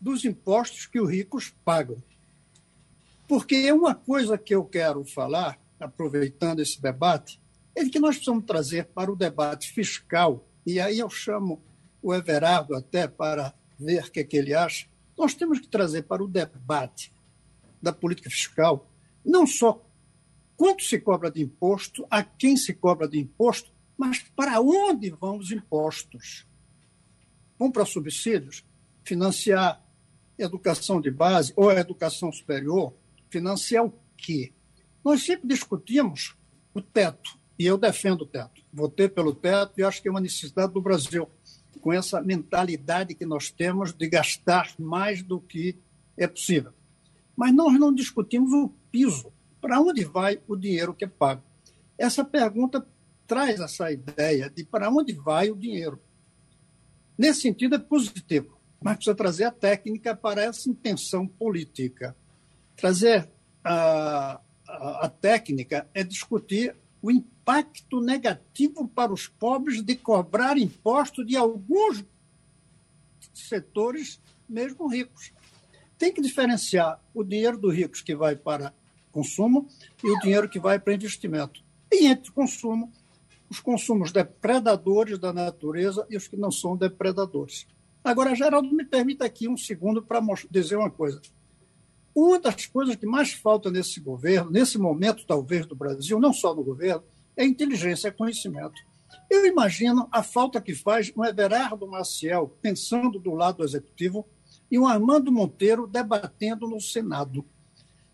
dos 0.00 0.24
impostos 0.24 0.86
que 0.86 1.00
os 1.00 1.10
ricos 1.10 1.54
pagam. 1.64 2.02
Porque 3.28 3.70
uma 3.72 3.94
coisa 3.94 4.36
que 4.36 4.54
eu 4.54 4.64
quero 4.64 5.04
falar, 5.04 5.58
aproveitando 5.78 6.60
esse 6.60 6.80
debate, 6.80 7.40
é 7.74 7.84
que 7.84 7.98
nós 7.98 8.16
precisamos 8.16 8.44
trazer 8.44 8.86
para 8.86 9.10
o 9.10 9.16
debate 9.16 9.72
fiscal, 9.72 10.46
e 10.66 10.78
aí 10.78 10.98
eu 10.98 11.08
chamo 11.08 11.62
o 12.02 12.14
Everardo 12.14 12.74
até 12.74 13.08
para 13.08 13.54
ver 13.78 14.04
o 14.04 14.10
que, 14.10 14.20
é 14.20 14.24
que 14.24 14.36
ele 14.36 14.54
acha, 14.54 14.86
nós 15.16 15.34
temos 15.34 15.60
que 15.60 15.68
trazer 15.68 16.02
para 16.02 16.22
o 16.22 16.28
debate 16.28 17.12
da 17.80 17.92
política 17.92 18.30
fiscal 18.30 18.88
não 19.24 19.46
só 19.46 19.84
quanto 20.56 20.82
se 20.84 20.98
cobra 20.98 21.30
de 21.30 21.42
imposto, 21.42 22.06
a 22.10 22.22
quem 22.22 22.56
se 22.56 22.74
cobra 22.74 23.08
de 23.08 23.18
imposto, 23.18 23.72
mas 23.96 24.20
para 24.20 24.60
onde 24.60 25.10
vão 25.10 25.38
os 25.38 25.50
impostos? 25.50 26.46
Vão 27.58 27.70
para 27.70 27.84
subsídios? 27.84 28.64
Financiar 29.04 29.84
educação 30.38 31.00
de 31.00 31.10
base 31.10 31.52
ou 31.56 31.70
educação 31.70 32.32
superior? 32.32 32.94
Financiar 33.30 33.84
o 33.84 33.94
quê? 34.16 34.52
Nós 35.04 35.24
sempre 35.24 35.48
discutimos 35.48 36.36
o 36.74 36.80
teto, 36.80 37.38
e 37.58 37.66
eu 37.66 37.76
defendo 37.76 38.22
o 38.22 38.26
teto. 38.26 38.62
Votei 38.72 39.08
pelo 39.08 39.34
teto 39.34 39.78
e 39.78 39.82
acho 39.82 40.00
que 40.00 40.08
é 40.08 40.10
uma 40.10 40.20
necessidade 40.20 40.72
do 40.72 40.80
Brasil, 40.80 41.28
com 41.82 41.92
essa 41.92 42.22
mentalidade 42.22 43.14
que 43.14 43.26
nós 43.26 43.50
temos 43.50 43.92
de 43.92 44.08
gastar 44.08 44.72
mais 44.78 45.22
do 45.22 45.40
que 45.40 45.76
é 46.16 46.28
possível. 46.28 46.72
Mas 47.36 47.52
nós 47.52 47.78
não 47.78 47.92
discutimos 47.92 48.52
o 48.52 48.70
piso. 48.90 49.32
Para 49.60 49.80
onde 49.80 50.04
vai 50.04 50.40
o 50.46 50.56
dinheiro 50.56 50.94
que 50.94 51.04
é 51.04 51.08
pago? 51.08 51.42
Essa 51.98 52.24
pergunta 52.24 52.86
traz 53.26 53.60
essa 53.60 53.90
ideia 53.90 54.48
de 54.48 54.64
para 54.64 54.90
onde 54.90 55.12
vai 55.12 55.50
o 55.50 55.56
dinheiro. 55.56 56.00
Nesse 57.18 57.42
sentido, 57.42 57.74
é 57.74 57.78
positivo, 57.78 58.58
mas 58.80 58.96
precisa 58.96 59.14
trazer 59.14 59.44
a 59.44 59.50
técnica 59.50 60.14
para 60.14 60.42
essa 60.42 60.68
intenção 60.68 61.26
política. 61.26 62.16
Trazer 62.76 63.28
a, 63.64 64.40
a, 64.66 65.06
a 65.06 65.08
técnica 65.08 65.88
é 65.94 66.02
discutir 66.02 66.76
o 67.02 67.10
impacto 67.10 68.00
negativo 68.00 68.86
para 68.86 69.12
os 69.12 69.26
pobres 69.26 69.82
de 69.82 69.96
cobrar 69.96 70.56
imposto 70.56 71.24
de 71.24 71.36
alguns 71.36 72.04
setores, 73.34 74.20
mesmo 74.48 74.86
ricos. 74.86 75.32
Tem 75.98 76.12
que 76.12 76.22
diferenciar 76.22 77.00
o 77.12 77.24
dinheiro 77.24 77.58
dos 77.58 77.74
ricos 77.74 78.00
que 78.00 78.14
vai 78.14 78.36
para 78.36 78.72
consumo 79.10 79.66
e 80.02 80.10
o 80.10 80.18
dinheiro 80.20 80.48
que 80.48 80.60
vai 80.60 80.78
para 80.78 80.94
investimento. 80.94 81.62
E 81.90 82.06
entre 82.06 82.30
consumo, 82.30 82.90
os 83.50 83.60
consumos 83.60 84.12
depredadores 84.12 85.18
da 85.18 85.32
natureza 85.32 86.06
e 86.08 86.16
os 86.16 86.26
que 86.26 86.36
não 86.36 86.50
são 86.50 86.76
depredadores. 86.76 87.66
Agora, 88.02 88.34
Geraldo, 88.34 88.74
me 88.74 88.84
permita 88.84 89.24
aqui 89.24 89.46
um 89.48 89.56
segundo 89.56 90.02
para 90.02 90.20
dizer 90.50 90.76
uma 90.76 90.90
coisa. 90.90 91.20
Uma 92.14 92.38
das 92.38 92.66
coisas 92.66 92.96
que 92.96 93.06
mais 93.06 93.32
falta 93.32 93.70
nesse 93.70 93.98
governo, 94.00 94.50
nesse 94.50 94.76
momento 94.78 95.24
talvez 95.26 95.66
do 95.66 95.74
Brasil, 95.74 96.20
não 96.20 96.32
só 96.32 96.54
no 96.54 96.62
governo, 96.62 97.02
é 97.36 97.44
inteligência, 97.44 98.08
é 98.08 98.10
conhecimento. 98.10 98.74
Eu 99.30 99.46
imagino 99.46 100.06
a 100.12 100.22
falta 100.22 100.60
que 100.60 100.74
faz 100.74 101.10
um 101.16 101.24
Everardo 101.24 101.86
Maciel 101.86 102.54
pensando 102.60 103.18
do 103.18 103.32
lado 103.32 103.64
executivo 103.64 104.26
e 104.70 104.78
um 104.78 104.86
Armando 104.86 105.32
Monteiro 105.32 105.86
debatendo 105.86 106.68
no 106.68 106.80
Senado. 106.80 107.44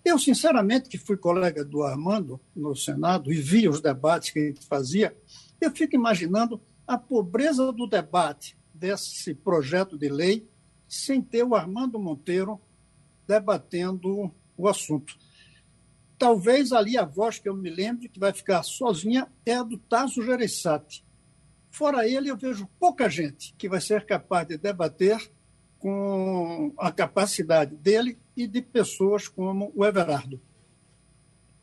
Eu, 0.04 0.18
sinceramente, 0.18 0.88
que 0.88 0.96
fui 0.96 1.16
colega 1.16 1.64
do 1.64 1.82
Armando 1.82 2.40
no 2.54 2.74
Senado 2.74 3.32
e 3.32 3.40
vi 3.40 3.68
os 3.68 3.80
debates 3.80 4.30
que 4.30 4.38
ele 4.38 4.58
fazia, 4.68 5.16
eu 5.60 5.70
fico 5.72 5.96
imaginando 5.96 6.60
a 6.86 6.96
pobreza 6.96 7.72
do 7.72 7.86
debate 7.86 8.56
desse 8.72 9.34
projeto 9.34 9.98
de 9.98 10.08
lei 10.08 10.48
sem 10.86 11.20
ter 11.20 11.42
o 11.42 11.54
Armando 11.54 11.98
Monteiro 11.98 12.60
debatendo 13.28 14.32
o 14.56 14.66
assunto. 14.66 15.16
Talvez 16.18 16.72
ali 16.72 16.96
a 16.96 17.04
voz 17.04 17.38
que 17.38 17.48
eu 17.48 17.54
me 17.54 17.70
lembro 17.70 18.08
que 18.08 18.18
vai 18.18 18.32
ficar 18.32 18.62
sozinha 18.62 19.28
é 19.44 19.54
a 19.54 19.62
do 19.62 19.76
Tasso 19.76 20.22
Gereissati. 20.24 21.04
Fora 21.70 22.08
ele, 22.08 22.30
eu 22.30 22.36
vejo 22.36 22.68
pouca 22.80 23.08
gente 23.08 23.54
que 23.56 23.68
vai 23.68 23.80
ser 23.80 24.04
capaz 24.04 24.48
de 24.48 24.56
debater 24.56 25.30
com 25.78 26.72
a 26.76 26.90
capacidade 26.90 27.76
dele 27.76 28.18
e 28.36 28.48
de 28.48 28.60
pessoas 28.60 29.28
como 29.28 29.70
o 29.76 29.84
Everardo. 29.84 30.40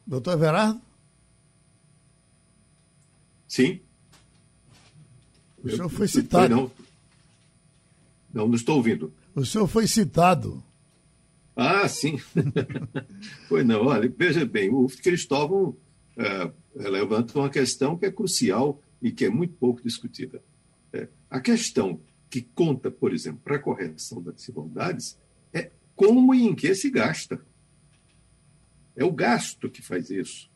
Doutor 0.07 0.33
Everardo? 0.33 0.79
Sim. 3.47 3.81
O 5.61 5.69
senhor 5.69 5.89
foi 5.89 6.07
citado. 6.07 6.55
Não, 6.55 6.71
não, 8.33 8.47
não 8.47 8.55
estou 8.55 8.77
ouvindo. 8.77 9.11
O 9.33 9.43
senhor 9.43 9.67
foi 9.67 9.87
citado. 9.87 10.63
Ah, 11.55 11.87
sim. 11.87 12.17
foi 13.47 13.63
não. 13.63 13.85
Olha, 13.85 14.13
veja 14.15 14.45
bem, 14.45 14.69
o 14.69 14.87
Cristóvão 14.87 15.77
é, 16.17 16.51
levanta 16.75 17.37
uma 17.39 17.49
questão 17.49 17.97
que 17.97 18.05
é 18.05 18.11
crucial 18.11 18.81
e 19.01 19.11
que 19.11 19.25
é 19.25 19.29
muito 19.29 19.53
pouco 19.53 19.81
discutida. 19.81 20.43
É, 20.91 21.07
a 21.29 21.39
questão 21.39 22.01
que 22.29 22.41
conta, 22.41 22.91
por 22.91 23.13
exemplo, 23.13 23.39
para 23.43 23.55
a 23.55 23.59
correção 23.59 24.21
das 24.21 24.35
desigualdades 24.35 25.17
é 25.53 25.71
como 25.95 26.33
e 26.33 26.43
em 26.43 26.53
que 26.53 26.75
se 26.75 26.89
gasta. 26.89 27.39
É 28.95 29.03
o 29.03 29.11
gasto 29.11 29.69
que 29.69 29.81
faz 29.81 30.09
isso. 30.09 30.49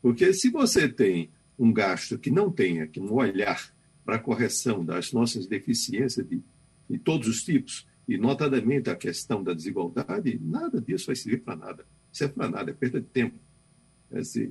Porque 0.00 0.32
se 0.32 0.50
você 0.50 0.88
tem 0.88 1.30
um 1.58 1.72
gasto 1.72 2.18
que 2.18 2.30
não 2.30 2.50
tem 2.50 2.80
aqui 2.80 3.00
um 3.00 3.12
olhar 3.12 3.74
para 4.04 4.16
a 4.16 4.20
correção 4.20 4.84
das 4.84 5.12
nossas 5.12 5.46
deficiências 5.46 6.26
de, 6.28 6.40
de 6.88 6.98
todos 6.98 7.26
os 7.26 7.42
tipos, 7.42 7.86
e 8.08 8.16
notadamente 8.16 8.88
a 8.88 8.96
questão 8.96 9.42
da 9.42 9.52
desigualdade, 9.52 10.38
nada 10.42 10.80
disso 10.80 11.06
vai 11.06 11.16
servir 11.16 11.42
para 11.42 11.56
nada. 11.56 11.86
Isso 12.12 12.24
é 12.24 12.28
para 12.28 12.48
nada, 12.48 12.70
é 12.70 12.74
perda 12.74 13.00
de 13.00 13.06
tempo. 13.08 13.38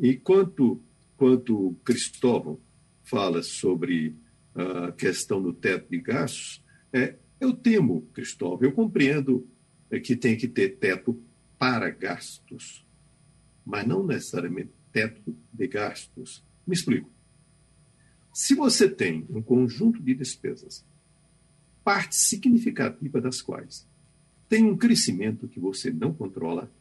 E 0.02 0.16
quanto, 0.18 0.82
Cristóvão 1.84 2.60
fala 3.04 3.42
sobre 3.42 4.16
a 4.54 4.92
questão 4.92 5.42
do 5.42 5.54
teto 5.54 5.90
de 5.90 6.00
gastos, 6.00 6.64
é, 6.92 7.16
eu 7.40 7.54
temo, 7.54 8.02
Cristóvão, 8.14 8.60
eu 8.62 8.72
compreendo 8.72 9.48
é 9.90 10.00
que 10.00 10.16
tem 10.16 10.36
que 10.36 10.48
ter 10.48 10.78
teto 10.78 11.22
para 11.58 11.90
gastos, 11.90 12.86
mas 13.66 13.88
não 13.88 14.06
necessariamente 14.06 14.72
teto 14.92 15.36
de 15.54 15.68
gastos. 15.68 16.44
Me 16.66 16.74
explico. 16.74 17.10
Se 18.34 18.56
você 18.56 18.90
tem 18.90 19.26
um 19.30 19.42
conjunto 19.42 20.02
de 20.02 20.14
despesas, 20.14 20.86
parte 21.86 22.16
significativa 22.16 23.22
das 23.22 23.42
quais 23.42 23.88
tem 24.50 24.66
um 24.66 24.76
crescimento 24.76 25.48
que 25.48 25.60
você 25.60 25.92
não 25.92 26.14
controla, 26.14 26.72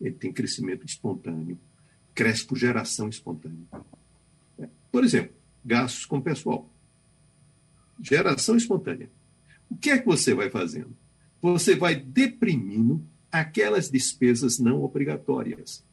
ele 0.00 0.14
tem 0.14 0.32
crescimento 0.32 0.86
espontâneo, 0.86 1.58
cresce 2.14 2.44
por 2.44 2.56
geração 2.56 3.08
espontânea. 3.08 3.66
Por 4.90 5.04
exemplo, 5.04 5.34
gastos 5.64 6.06
com 6.06 6.20
pessoal. 6.20 6.68
Geração 8.00 8.56
espontânea. 8.56 9.10
O 9.70 9.76
que 9.76 9.90
é 9.90 9.98
que 9.98 10.06
você 10.06 10.34
vai 10.34 10.50
fazendo? 10.50 10.94
você 11.42 11.74
vai 11.74 11.96
deprimindo 11.96 13.04
aquelas 13.30 13.90
despesas 13.90 14.60
não 14.60 14.80
obrigatórias. 14.84 15.84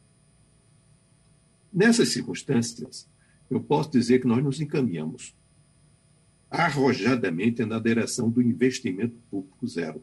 Nessas 1.72 2.10
circunstâncias, 2.10 3.08
eu 3.50 3.60
posso 3.60 3.90
dizer 3.90 4.20
que 4.20 4.28
nós 4.28 4.44
nos 4.44 4.60
encaminhamos 4.60 5.34
arrojadamente 6.50 7.64
na 7.64 7.78
direção 7.78 8.28
do 8.28 8.42
investimento 8.42 9.16
público 9.30 9.66
zero. 9.66 10.02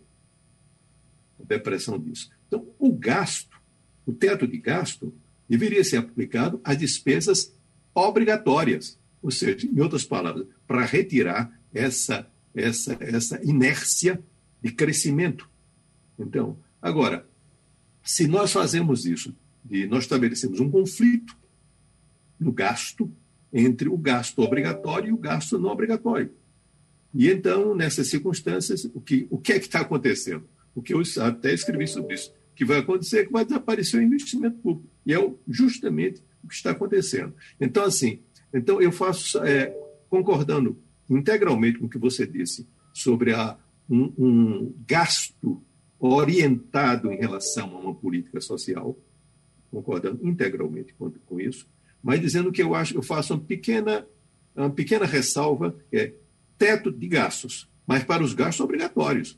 A 1.39 1.43
depressão 1.43 1.99
disso. 1.99 2.29
Então, 2.47 2.65
o 2.79 2.93
gasto, 2.93 3.60
o 4.05 4.13
teto 4.13 4.47
de 4.47 4.57
gasto, 4.57 5.13
deveria 5.47 5.83
ser 5.83 5.97
aplicado 5.97 6.62
às 6.63 6.77
despesas 6.77 7.53
obrigatórias, 7.93 8.97
ou 9.21 9.29
seja, 9.29 9.67
em 9.67 9.79
outras 9.81 10.05
palavras, 10.05 10.47
para 10.65 10.86
retirar 10.86 11.51
essa, 11.73 12.29
essa, 12.55 12.97
essa 13.01 13.43
inércia 13.43 14.23
de 14.62 14.71
crescimento. 14.71 15.49
Então, 16.17 16.57
agora, 16.81 17.27
se 18.01 18.27
nós 18.27 18.51
fazemos 18.51 19.05
isso, 19.05 19.36
e 19.69 19.86
nós 19.86 20.03
estabelecemos 20.03 20.60
um 20.60 20.71
conflito 20.71 21.36
no 22.39 22.51
gasto 22.51 23.12
entre 23.51 23.89
o 23.89 23.97
gasto 23.97 24.39
obrigatório 24.39 25.10
e 25.10 25.13
o 25.13 25.17
gasto 25.17 25.57
não 25.57 25.69
obrigatório. 25.69 26.31
E 27.13 27.29
então, 27.29 27.75
nessas 27.75 28.10
circunstâncias, 28.10 28.86
o 28.93 29.01
que, 29.01 29.27
o 29.29 29.38
que 29.38 29.53
é 29.53 29.60
que 29.60 29.65
está 29.65 29.81
acontecendo? 29.81 30.47
O 30.75 30.81
que 30.81 30.93
eu 30.93 31.01
até 31.21 31.53
escrevi 31.53 31.88
sobre 31.88 32.15
isso. 32.15 32.31
Que 32.55 32.65
vai 32.65 32.79
acontecer 32.79 33.19
é 33.19 33.25
que 33.25 33.31
vai 33.31 33.45
desaparecer 33.45 33.99
o 33.99 34.03
investimento 34.03 34.57
público. 34.57 34.89
E 35.05 35.13
é 35.13 35.33
justamente 35.47 36.21
o 36.43 36.47
que 36.47 36.55
está 36.55 36.71
acontecendo. 36.71 37.33
Então, 37.60 37.83
assim, 37.83 38.19
então 38.53 38.81
eu 38.81 38.91
faço, 38.91 39.43
é, 39.43 39.75
concordando 40.10 40.77
integralmente 41.10 41.79
com 41.79 41.86
o 41.86 41.89
que 41.89 41.97
você 41.97 42.25
disse 42.27 42.67
sobre 42.93 43.33
a, 43.33 43.57
um, 43.89 44.13
um 44.17 44.75
gasto 44.86 45.63
orientado 45.99 47.12
em 47.12 47.17
relação 47.17 47.75
a 47.75 47.79
uma 47.79 47.95
política 47.95 48.39
social, 48.39 48.97
concordando 49.71 50.25
integralmente 50.27 50.93
com, 50.93 51.10
com 51.10 51.39
isso, 51.39 51.67
mas 52.01 52.21
dizendo 52.21 52.51
que 52.51 52.62
eu 52.62 52.75
acho 52.75 52.95
eu 52.95 53.01
faço 53.01 53.33
uma 53.33 53.39
pequena 53.39 54.05
uma 54.55 54.69
pequena 54.69 55.05
ressalva 55.05 55.75
é 55.91 56.13
teto 56.57 56.91
de 56.91 57.07
gastos, 57.07 57.69
mas 57.86 58.03
para 58.03 58.23
os 58.23 58.33
gastos 58.33 58.63
obrigatórios. 58.63 59.38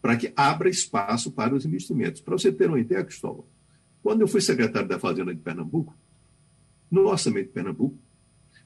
para 0.00 0.16
que 0.16 0.32
abra 0.34 0.68
espaço 0.70 1.30
para 1.30 1.54
os 1.54 1.66
investimentos. 1.66 2.20
Para 2.22 2.32
você 2.32 2.50
ter 2.50 2.68
uma 2.68 2.80
ideia, 2.80 3.04
Cristóvão, 3.04 3.44
quando 4.02 4.22
eu 4.22 4.28
fui 4.28 4.40
secretário 4.40 4.88
da 4.88 4.98
Fazenda 4.98 5.34
de 5.34 5.40
Pernambuco, 5.40 5.94
no 6.90 7.06
orçamento 7.06 7.48
de 7.48 7.52
Pernambuco, 7.52 7.98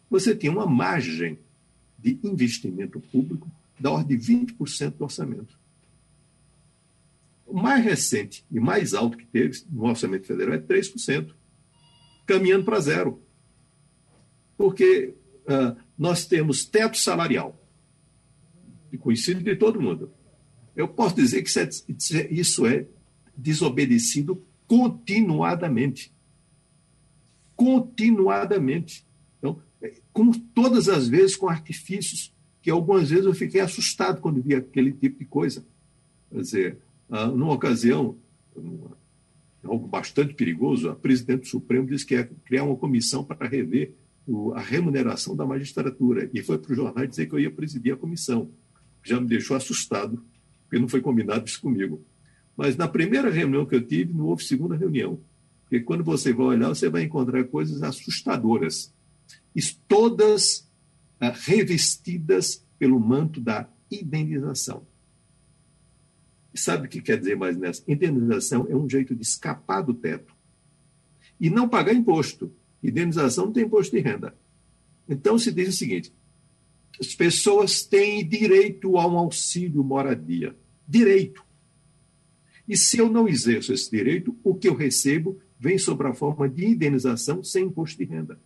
você 0.09 0.35
tinha 0.35 0.53
uma 0.53 0.67
margem 0.67 1.39
de 1.99 2.19
investimento 2.23 3.01
público 3.01 3.51
da 3.79 3.91
ordem 3.91 4.17
de 4.17 4.33
20% 4.33 4.97
do 4.97 5.05
orçamento. 5.05 5.59
O 7.47 7.55
mais 7.55 7.85
recente 7.85 8.45
e 8.51 8.61
mais 8.61 8.95
alto 8.95 9.19
que 9.19 9.27
teve 9.27 9.65
no 9.71 9.85
orçamento 9.85 10.27
federal 10.27 10.55
é 10.55 10.59
3%, 10.59 11.35
caminhando 12.27 12.65
para 12.65 12.81
zero. 12.81 13.23
Porque 14.57 15.15
uh, 15.47 15.77
nós 15.97 16.27
temos 16.27 16.65
teto 16.65 16.97
salarial, 16.97 17.61
conhecido 18.99 19.43
de 19.43 19.57
todo 19.57 19.81
mundo. 19.81 20.13
Eu 20.77 20.89
posso 20.89 21.17
dizer 21.17 21.43
que 21.43 21.51
isso 22.31 22.67
é, 22.67 22.77
é 22.77 22.87
desobedecido 23.37 24.45
continuadamente. 24.67 26.13
Continuadamente. 27.57 29.07
Então, 29.39 29.61
é, 29.83 29.95
como 30.13 30.39
todas 30.39 30.89
as 30.89 31.09
vezes 31.09 31.37
com 31.37 31.49
artifícios, 31.49 32.33
que 32.63 32.71
algumas 32.71 33.11
vezes 33.11 33.27
eu 33.27 33.35
fiquei 33.35 33.61
assustado 33.61 34.21
quando 34.21 34.43
vi 34.43 34.55
aquele 34.55 34.93
tipo 34.93 35.19
de 35.19 35.27
coisa. 35.27 35.65
Quer 36.31 36.41
dizer, 36.41 36.79
ah, 37.11 37.27
numa 37.27 37.53
ocasião, 37.53 38.17
algo 39.65 39.87
bastante 39.87 40.35
perigoso, 40.35 40.91
a 40.91 40.95
presidente 40.95 41.43
do 41.43 41.49
Supremo 41.49 41.87
disse 41.87 42.05
que 42.05 42.15
ia 42.15 42.25
criar 42.45 42.65
uma 42.65 42.77
comissão 42.77 43.25
para 43.25 43.49
rever 43.49 43.95
a 44.55 44.61
remuneração 44.61 45.37
da 45.37 45.45
magistratura. 45.45 46.31
E 46.33 46.43
foi 46.43 46.59
para 46.59 46.73
o 46.73 46.75
jornal 46.75 47.07
dizer 47.07 47.27
que 47.27 47.35
eu 47.35 47.41
ia 47.41 47.51
presidir 47.51 47.93
a 47.93 47.97
comissão. 47.97 48.51
Já 49.03 49.21
me 49.21 49.27
deixou 49.27 49.57
assustado, 49.57 50.25
porque 50.63 50.79
não 50.79 50.89
foi 50.89 51.01
combinado 51.01 51.47
isso 51.47 51.61
comigo. 51.61 52.03
Mas 52.57 52.77
na 52.77 52.89
primeira 52.89 53.31
reunião 53.31 53.67
que 53.67 53.75
eu 53.75 53.87
tive, 53.87 54.13
não 54.13 54.27
houve 54.27 54.45
segunda 54.45 54.77
reunião. 54.77 55.21
Porque 55.63 55.81
quando 55.81 56.05
você 56.05 56.33
vai 56.33 56.47
olhar, 56.47 56.69
você 56.69 56.89
vai 56.89 57.03
encontrar 57.03 57.43
coisas 57.45 57.83
assustadoras. 57.83 58.95
E 59.55 59.61
todas 59.89 60.71
ah, 61.21 61.31
revestidas 61.35 62.65
pelo 62.79 62.99
manto 63.01 63.41
da 63.41 63.69
indenização. 63.91 64.87
E 66.55 66.59
sabe 66.59 66.87
o 66.87 66.89
que 66.89 67.03
quer 67.03 67.19
dizer 67.19 67.37
mais 67.37 67.57
nessa? 67.57 67.83
Indenização 67.89 68.65
é 68.71 68.77
um 68.77 68.89
jeito 68.89 69.13
de 69.13 69.23
escapar 69.23 69.83
do 69.83 69.93
teto 69.93 70.33
e 71.41 71.51
não 71.51 71.69
pagar 71.69 71.93
imposto. 71.93 72.53
Indenização 72.81 73.47
não 73.47 73.53
tem 73.53 73.65
imposto 73.65 73.97
de 73.97 74.01
renda. 74.01 74.37
Então 75.09 75.37
se 75.37 75.51
diz 75.51 75.69
o 75.69 75.77
seguinte: 75.77 76.13
as 77.01 77.13
pessoas 77.13 77.83
têm 77.83 78.27
direito 78.27 78.97
a 78.97 79.07
um 79.07 79.19
auxílio 79.19 79.83
moradia. 79.83 80.57
Direito. 80.87 81.45
E 82.69 82.77
se 82.77 82.99
eu 82.99 83.11
não 83.11 83.29
exerço 83.29 83.73
esse 83.73 83.91
direito, 83.91 84.39
o 84.45 84.55
que 84.55 84.69
eu 84.69 84.77
recebo 84.77 85.39
vem 85.59 85.77
sob 85.77 86.07
a 86.07 86.15
forma 86.15 86.49
de 86.49 86.67
indenização 86.67 87.43
sem 87.43 87.65
imposto 87.65 87.99
de 87.99 88.05
renda. 88.05 88.39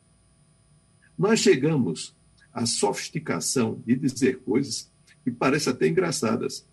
Nós 1.16 1.40
chegamos 1.40 2.16
à 2.52 2.64
sofisticação 2.64 3.82
de 3.84 3.96
dizer 3.96 4.38
coisas 4.38 4.90
que 5.22 5.30
parecem 5.30 5.72
até 5.72 5.88
engraçadas, 5.88 6.66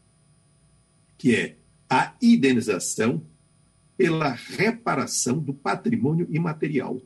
que 1.25 1.35
é 1.35 1.57
a 1.89 2.13
indenização 2.21 3.25
pela 3.97 4.29
reparação 4.29 5.39
do 5.39 5.55
patrimônio 5.55 6.27
imaterial. 6.29 7.01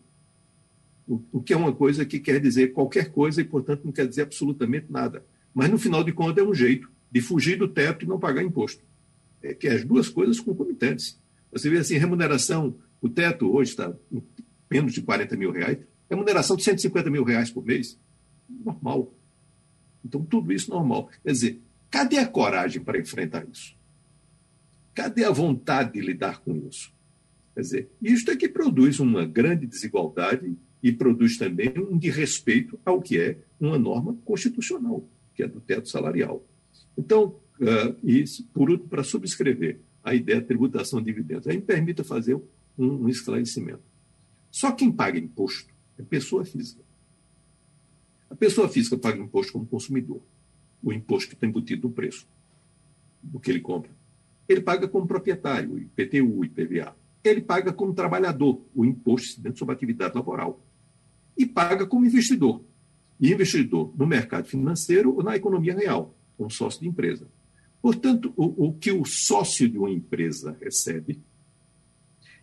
O, 1.08 1.23
o 1.32 1.41
que 1.41 1.53
é 1.53 1.55
uma 1.55 1.71
coisa 1.71 2.05
que 2.05 2.19
quer 2.19 2.41
dizer 2.41 2.73
qualquer 2.73 3.13
coisa 3.13 3.39
e, 3.39 3.45
portanto, 3.45 3.86
não 3.86 3.93
quer 3.93 4.05
dizer 4.05 4.23
absolutamente 4.23 4.88
nada. 4.89 5.23
Mas, 5.53 5.69
no 5.69 5.79
final 5.79 6.03
de 6.03 6.12
contas, 6.12 6.43
é 6.43 6.45
um 6.45 6.53
jeito 6.53 6.91
de 7.10 7.21
fugir 7.21 7.58
do 7.58 7.65
teto 7.65 8.03
e 8.03 8.08
não 8.10 8.19
pagar 8.19 8.43
imposto 8.43 8.84
é, 9.41 9.53
que 9.53 9.69
as 9.69 9.86
duas 9.86 10.10
coisas 10.10 10.38
concomitantes. 10.41 11.17
Você 11.49 11.69
vê 11.69 11.77
assim, 11.77 11.95
remuneração, 11.95 12.75
o 13.01 13.08
teto 13.08 13.49
hoje 13.49 13.71
está 13.71 13.95
menos 14.69 14.91
de 14.91 15.01
40 15.01 15.38
mil 15.38 15.53
reais, 15.53 15.77
remuneração 16.10 16.58
de 16.58 16.63
150 16.65 17.10
mil 17.10 17.23
reais 17.23 17.51
por 17.51 17.63
mês, 17.63 17.97
normal. 18.49 19.13
Então, 20.03 20.25
tudo 20.25 20.51
isso 20.51 20.69
normal. 20.69 21.10
Quer 21.23 21.32
dizer, 21.32 21.62
cadê 21.89 22.17
a 22.17 22.27
coragem 22.27 22.84
para 22.84 22.99
enfrentar 22.99 23.47
isso? 23.49 23.79
Cadê 25.00 25.24
a 25.24 25.32
vontade 25.32 25.94
de 25.94 26.02
lidar 26.02 26.42
com 26.42 26.54
isso? 26.68 26.92
Quer 27.56 27.62
dizer, 27.62 27.90
isto 28.02 28.32
é 28.32 28.36
que 28.36 28.50
produz 28.50 29.00
uma 29.00 29.26
grande 29.26 29.66
desigualdade 29.66 30.58
e 30.84 30.92
produz 30.92 31.38
também 31.38 31.72
um 31.78 31.98
desrespeito 31.98 32.78
ao 32.84 33.02
que 33.02 33.18
é 33.18 33.38
uma 33.58 33.80
norma 33.80 34.18
constitucional, 34.26 35.08
que 35.34 35.42
é 35.42 35.48
do 35.48 35.62
teto 35.62 35.88
salarial. 35.88 36.44
Então, 36.98 37.40
Uh, 37.60 37.92
por 38.54 38.70
último, 38.70 38.88
para 38.88 39.04
subscrever 39.04 39.82
a 40.02 40.16
ideia 40.16 40.40
de 40.40 40.48
tributação 40.48 41.02
de 41.02 41.08
dividendos. 41.08 41.46
Aí 41.46 41.58
me 41.58 41.62
permita 41.62 42.06
fazer 42.06 42.36
um, 42.78 43.04
um 43.04 43.10
esclarecimento. 43.10 43.84
Só 44.50 44.72
quem 44.72 44.90
paga 44.90 45.20
imposto 45.20 45.74
é 45.98 46.04
pessoa 46.04 46.46
física. 46.46 46.82
A 48.30 48.36
pessoa 48.36 48.70
física 48.70 48.98
paga 48.98 49.22
imposto 49.22 49.52
como 49.52 49.66
consumidor, 49.66 50.22
o 50.82 50.94
imposto 50.94 51.28
que 51.28 51.36
está 51.36 51.46
embutido 51.46 51.90
no 51.90 51.94
preço 51.94 52.26
do 53.22 53.42
que 53.42 53.52
ele 53.52 53.60
compra. 53.60 53.99
Ele 54.50 54.62
paga 54.62 54.88
como 54.88 55.06
proprietário, 55.06 55.78
IPTU, 55.78 56.44
IPVA. 56.44 56.96
Ele 57.24 57.40
paga 57.40 57.72
como 57.72 57.94
trabalhador, 57.94 58.60
o 58.74 58.84
imposto 58.84 59.40
dentro 59.40 59.60
sobre 59.60 59.76
atividade 59.76 60.16
laboral. 60.16 60.60
E 61.38 61.46
paga 61.46 61.86
como 61.86 62.08
investidor. 62.08 62.64
E 63.20 63.32
investidor 63.32 63.94
no 63.96 64.08
mercado 64.08 64.48
financeiro 64.48 65.14
ou 65.16 65.22
na 65.22 65.36
economia 65.36 65.76
real, 65.76 66.18
como 66.36 66.50
sócio 66.50 66.82
de 66.82 66.88
empresa. 66.88 67.28
Portanto, 67.80 68.34
o, 68.36 68.70
o 68.70 68.74
que 68.74 68.92
o 68.92 69.06
sócio 69.06 69.70
de 69.70 69.78
uma 69.78 69.92
empresa 69.92 70.58
recebe, 70.60 71.22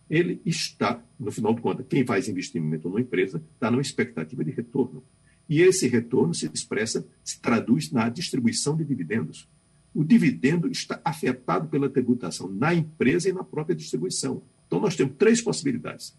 ele 0.09 0.41
está, 0.47 1.03
no 1.19 1.33
final 1.33 1.55
de 1.55 1.61
contas, 1.61 1.87
quem 1.89 2.07
faz 2.07 2.29
investimento 2.29 2.89
numa 2.89 3.01
empresa 3.01 3.43
está 3.55 3.69
numa 3.69 3.83
expectativa 3.83 4.45
de 4.45 4.53
retorno. 4.53 5.03
E 5.49 5.61
esse 5.61 5.89
retorno 5.89 6.33
se 6.33 6.49
expressa, 6.53 7.05
se 7.25 7.41
traduz 7.41 7.91
na 7.91 8.09
distribuição 8.09 8.77
de 8.77 8.85
dividendos. 8.85 9.49
O 9.97 10.05
dividendo 10.05 10.69
está 10.69 11.01
afetado 11.03 11.69
pela 11.69 11.89
tributação 11.89 12.49
na 12.49 12.75
empresa 12.75 13.31
e 13.31 13.33
na 13.33 13.43
própria 13.43 13.75
distribuição. 13.75 14.43
Então, 14.67 14.79
nós 14.79 14.95
temos 14.95 15.15
três 15.17 15.41
possibilidades. 15.41 16.15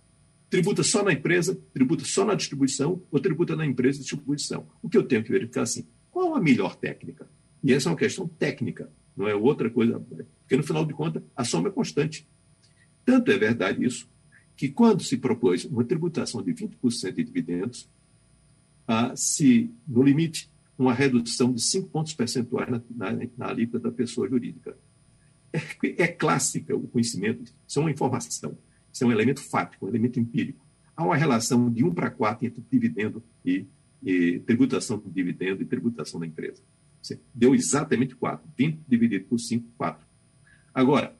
Tributa 0.50 0.82
só 0.82 1.04
na 1.04 1.14
empresa, 1.14 1.60
tributa 1.74 2.04
só 2.04 2.26
na 2.26 2.34
distribuição 2.34 3.02
ou 3.12 3.20
tributa 3.20 3.56
na 3.56 3.66
empresa 3.66 3.98
e 3.98 4.02
distribuição. 4.02 4.68
O 4.82 4.90
que 4.90 4.98
eu 4.98 5.04
tenho 5.04 5.24
que 5.24 5.32
verificar 5.32 5.62
assim, 5.62 5.86
qual 6.10 6.36
a 6.36 6.42
melhor 6.42 6.76
técnica? 6.76 7.30
E 7.64 7.72
essa 7.72 7.90
é 7.90 7.92
uma 7.92 7.98
questão 7.98 8.28
técnica 8.28 8.90
não 9.18 9.28
é 9.28 9.34
outra 9.34 9.70
coisa. 9.70 10.00
Porque, 10.00 10.56
no 10.56 10.64
final 10.64 10.86
de 10.86 10.94
contas, 10.94 11.24
a 11.36 11.44
soma 11.44 11.70
é 11.70 11.72
constante. 11.72 12.28
Tanto 13.04 13.32
é 13.32 13.38
verdade 13.38 13.84
isso, 13.84 14.08
que 14.56 14.70
quando 14.70 15.04
se 15.04 15.18
propôs 15.18 15.66
uma 15.66 15.84
tributação 15.84 16.44
de 16.44 16.54
20% 16.54 17.14
de 17.14 17.24
dividendos, 17.24 17.90
ah, 18.88 19.14
se, 19.16 19.72
no 19.88 20.04
limite, 20.04 20.50
uma 20.78 20.94
redução 20.94 21.52
de 21.52 21.62
5 21.62 21.90
pontos 21.90 22.14
percentuais 22.14 22.70
na, 22.70 22.82
na, 22.96 23.28
na 23.38 23.48
alíquota 23.48 23.90
da 23.90 23.96
pessoa 23.96 24.30
jurídica. 24.30 24.78
É, 25.52 26.04
é 26.04 26.08
clássica 26.08 26.76
o 26.76 26.88
conhecimento, 26.88 27.44
isso 27.68 27.80
é 27.80 27.82
uma 27.82 27.92
informação, 27.92 28.58
isso 28.92 29.04
é 29.04 29.08
um 29.08 29.12
elemento 29.12 29.42
fático, 29.42 29.86
um 29.86 29.90
elemento 29.90 30.20
empírico. 30.20 30.66
Há 30.96 31.04
uma 31.04 31.16
relação 31.16 31.72
de 31.72 31.84
1 31.84 31.94
para 31.94 32.10
4 32.10 32.46
entre 32.46 32.64
dividendo 32.72 33.24
e, 33.46 33.66
e 34.04 34.40
tributação 34.40 34.98
do 34.98 35.10
dividendo 35.10 35.62
e 35.62 35.66
tributação 35.66 36.20
da 36.20 36.26
empresa. 36.26 36.62
Deu 37.34 37.56
exatamente 37.56 38.16
4. 38.16 38.46
20 38.58 38.82
dividido 38.88 39.26
por 39.26 39.40
5, 39.40 39.66
4. 39.78 40.06
Agora, 40.74 41.16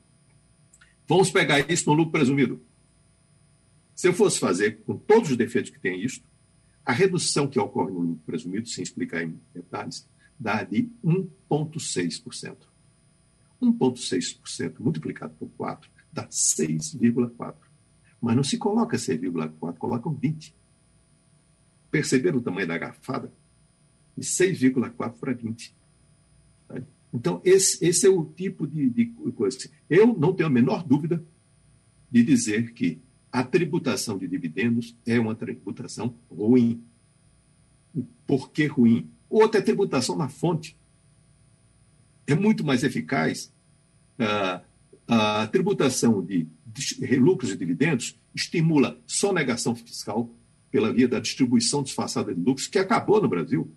vamos 1.06 1.30
pegar 1.30 1.70
isso 1.70 1.88
no 1.88 1.94
lucro 1.94 2.12
presumido. 2.12 2.60
Se 3.94 4.06
eu 4.06 4.12
fosse 4.12 4.38
fazer 4.38 4.78
com 4.84 4.96
todos 4.96 5.30
os 5.30 5.36
defeitos 5.36 5.70
que 5.70 5.80
tem 5.80 6.04
isto, 6.04 6.27
a 6.88 6.92
redução 6.92 7.46
que 7.46 7.60
ocorre 7.60 7.92
no 7.92 8.00
lucro 8.00 8.22
presumido, 8.24 8.66
sem 8.66 8.82
explicar 8.82 9.22
em 9.22 9.38
detalhes, 9.54 10.08
dá 10.40 10.62
de 10.62 10.88
1,6%. 11.04 12.56
1,6% 13.60 14.74
multiplicado 14.80 15.34
por 15.34 15.50
4 15.50 15.90
dá 16.10 16.26
6,4%. 16.28 17.54
Mas 18.18 18.34
não 18.34 18.42
se 18.42 18.56
coloca 18.56 18.96
6,4%, 18.96 19.76
colocam 19.76 20.14
20%. 20.14 20.54
Perceberam 21.90 22.38
o 22.38 22.42
tamanho 22.42 22.66
da 22.66 22.78
garfada? 22.78 23.30
De 24.16 24.24
6,4 24.24 25.12
para 25.12 25.34
20. 25.34 25.76
Então, 27.12 27.42
esse, 27.44 27.84
esse 27.84 28.06
é 28.06 28.08
o 28.08 28.24
tipo 28.24 28.66
de, 28.66 28.88
de 28.88 29.06
coisa. 29.36 29.58
Eu 29.90 30.16
não 30.18 30.32
tenho 30.32 30.46
a 30.46 30.50
menor 30.50 30.82
dúvida 30.82 31.22
de 32.10 32.22
dizer 32.22 32.72
que 32.72 32.98
a 33.30 33.44
tributação 33.44 34.18
de 34.18 34.26
dividendos 34.26 34.96
é 35.06 35.18
uma 35.18 35.34
tributação 35.34 36.14
ruim. 36.30 36.82
Por 38.26 38.50
que 38.50 38.66
ruim? 38.66 39.10
Outra 39.28 39.60
é 39.60 39.62
tributação 39.62 40.16
na 40.16 40.28
fonte. 40.28 40.76
É 42.26 42.34
muito 42.34 42.64
mais 42.64 42.82
eficaz. 42.84 43.52
Ah, 44.18 44.62
a 45.06 45.46
tributação 45.46 46.22
de, 46.24 46.46
de 46.66 47.16
lucros 47.16 47.50
e 47.50 47.56
dividendos 47.56 48.18
estimula 48.34 49.00
sonegação 49.06 49.74
fiscal 49.74 50.30
pela 50.70 50.92
via 50.92 51.08
da 51.08 51.18
distribuição 51.18 51.82
disfarçada 51.82 52.34
de 52.34 52.40
lucros, 52.40 52.66
que 52.66 52.78
acabou 52.78 53.20
no 53.20 53.28
Brasil 53.28 53.70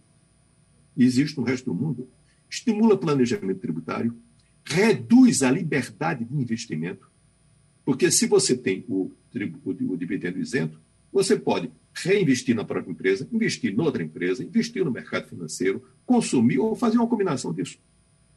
e 0.95 1.05
existe 1.05 1.37
no 1.37 1.43
resto 1.43 1.65
do 1.65 1.73
mundo 1.73 2.09
estimula 2.51 2.97
planejamento 2.97 3.61
tributário, 3.61 4.13
reduz 4.65 5.41
a 5.41 5.49
liberdade 5.49 6.25
de 6.25 6.35
investimento, 6.35 7.09
porque 7.85 8.11
se 8.11 8.27
você 8.27 8.57
tem 8.57 8.83
o, 8.89 9.09
o, 9.63 9.97
dividendo 9.97 10.39
isento, 10.39 10.79
você 11.11 11.37
pode 11.37 11.69
reinvestir 11.93 12.55
na 12.55 12.63
própria 12.63 12.91
empresa, 12.91 13.27
investir 13.31 13.75
noutra 13.75 14.01
empresa, 14.01 14.43
investir 14.43 14.83
no 14.83 14.91
mercado 14.91 15.27
financeiro, 15.27 15.83
consumir 16.05 16.59
ou 16.59 16.75
fazer 16.75 16.97
uma 16.97 17.07
combinação 17.07 17.53
disso. 17.53 17.77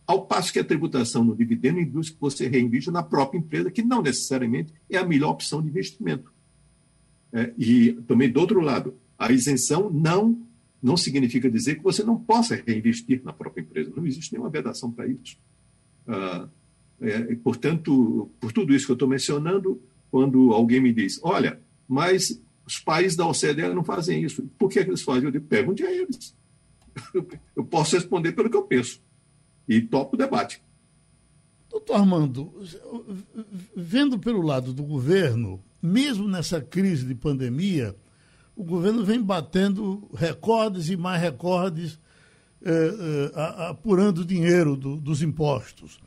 Ao 0.07 0.27
passo 0.27 0.53
que 0.53 0.59
a 0.59 0.65
tributação 0.65 1.25
no 1.25 1.37
dividendo 1.37 1.81
induz 1.81 2.11
que 2.11 2.21
você 2.21 2.47
reinvista 2.47 2.91
na 2.91 3.03
própria 3.03 3.39
empresa, 3.39 3.71
que 3.71 3.83
não 3.83 4.03
necessariamente 4.03 4.73
é 4.91 4.99
a 4.99 5.07
melhor 5.07 5.31
opção 5.31 5.63
de 5.63 5.69
investimento. 5.69 6.33
É, 7.33 7.53
e 7.57 7.93
também, 8.07 8.31
do 8.31 8.39
outro 8.41 8.61
lado, 8.61 8.95
a 9.19 9.33
isenção 9.33 9.91
não, 9.91 10.47
não 10.83 10.97
significa 10.97 11.51
dizer 11.51 11.77
que 11.77 11.83
você 11.83 12.03
não 12.03 12.19
possa 12.19 12.55
reinvestir 12.55 13.23
na 13.25 13.33
própria 13.33 13.63
empresa. 13.63 13.93
Não 13.97 14.07
existe 14.07 14.33
nenhuma 14.33 14.51
vedação 14.51 14.91
para 14.91 15.07
isso. 15.07 15.37
Ah, 16.07 16.49
é, 17.01 17.35
portanto, 17.37 18.31
por 18.41 18.53
tudo 18.53 18.75
isso 18.75 18.87
que 18.87 18.93
eu 18.93 18.95
estou 18.95 19.09
mencionando, 19.09 19.81
quando 20.15 20.53
alguém 20.53 20.81
me 20.81 20.93
diz, 20.93 21.19
olha, 21.25 21.61
mas 21.89 22.41
os 22.65 22.79
países 22.79 23.17
da 23.17 23.27
OCDE 23.27 23.75
não 23.75 23.83
fazem 23.83 24.23
isso. 24.23 24.49
Por 24.57 24.71
que, 24.71 24.79
é 24.79 24.85
que 24.85 24.91
eles 24.91 25.03
fazem? 25.03 25.25
Eu 25.25 25.33
digo, 25.33 25.47
pergunte 25.47 25.83
a 25.83 25.91
eles. 25.91 26.37
Eu 27.57 27.65
posso 27.65 27.97
responder 27.97 28.31
pelo 28.31 28.49
que 28.49 28.57
eu 28.57 28.63
penso. 28.63 29.03
E 29.69 29.81
topo 29.81 30.15
o 30.15 30.17
debate. 30.17 30.63
Doutor 31.69 31.95
Armando, 31.95 32.55
vendo 33.75 34.17
pelo 34.17 34.41
lado 34.41 34.73
do 34.73 34.85
governo, 34.85 35.61
mesmo 35.83 36.29
nessa 36.29 36.61
crise 36.61 37.05
de 37.05 37.17
pandemia, 37.17 37.97
o 38.55 38.63
governo 38.63 39.05
vem 39.05 39.21
batendo 39.21 40.09
recordes 40.15 40.91
e 40.91 40.97
mais 40.97 41.21
recordes, 41.21 41.99
eh, 42.65 42.71
eh, 42.71 43.33
apurando 43.69 44.25
dinheiro 44.25 44.77
do, 44.77 44.97
dos 44.97 45.23
impostos. 45.23 45.99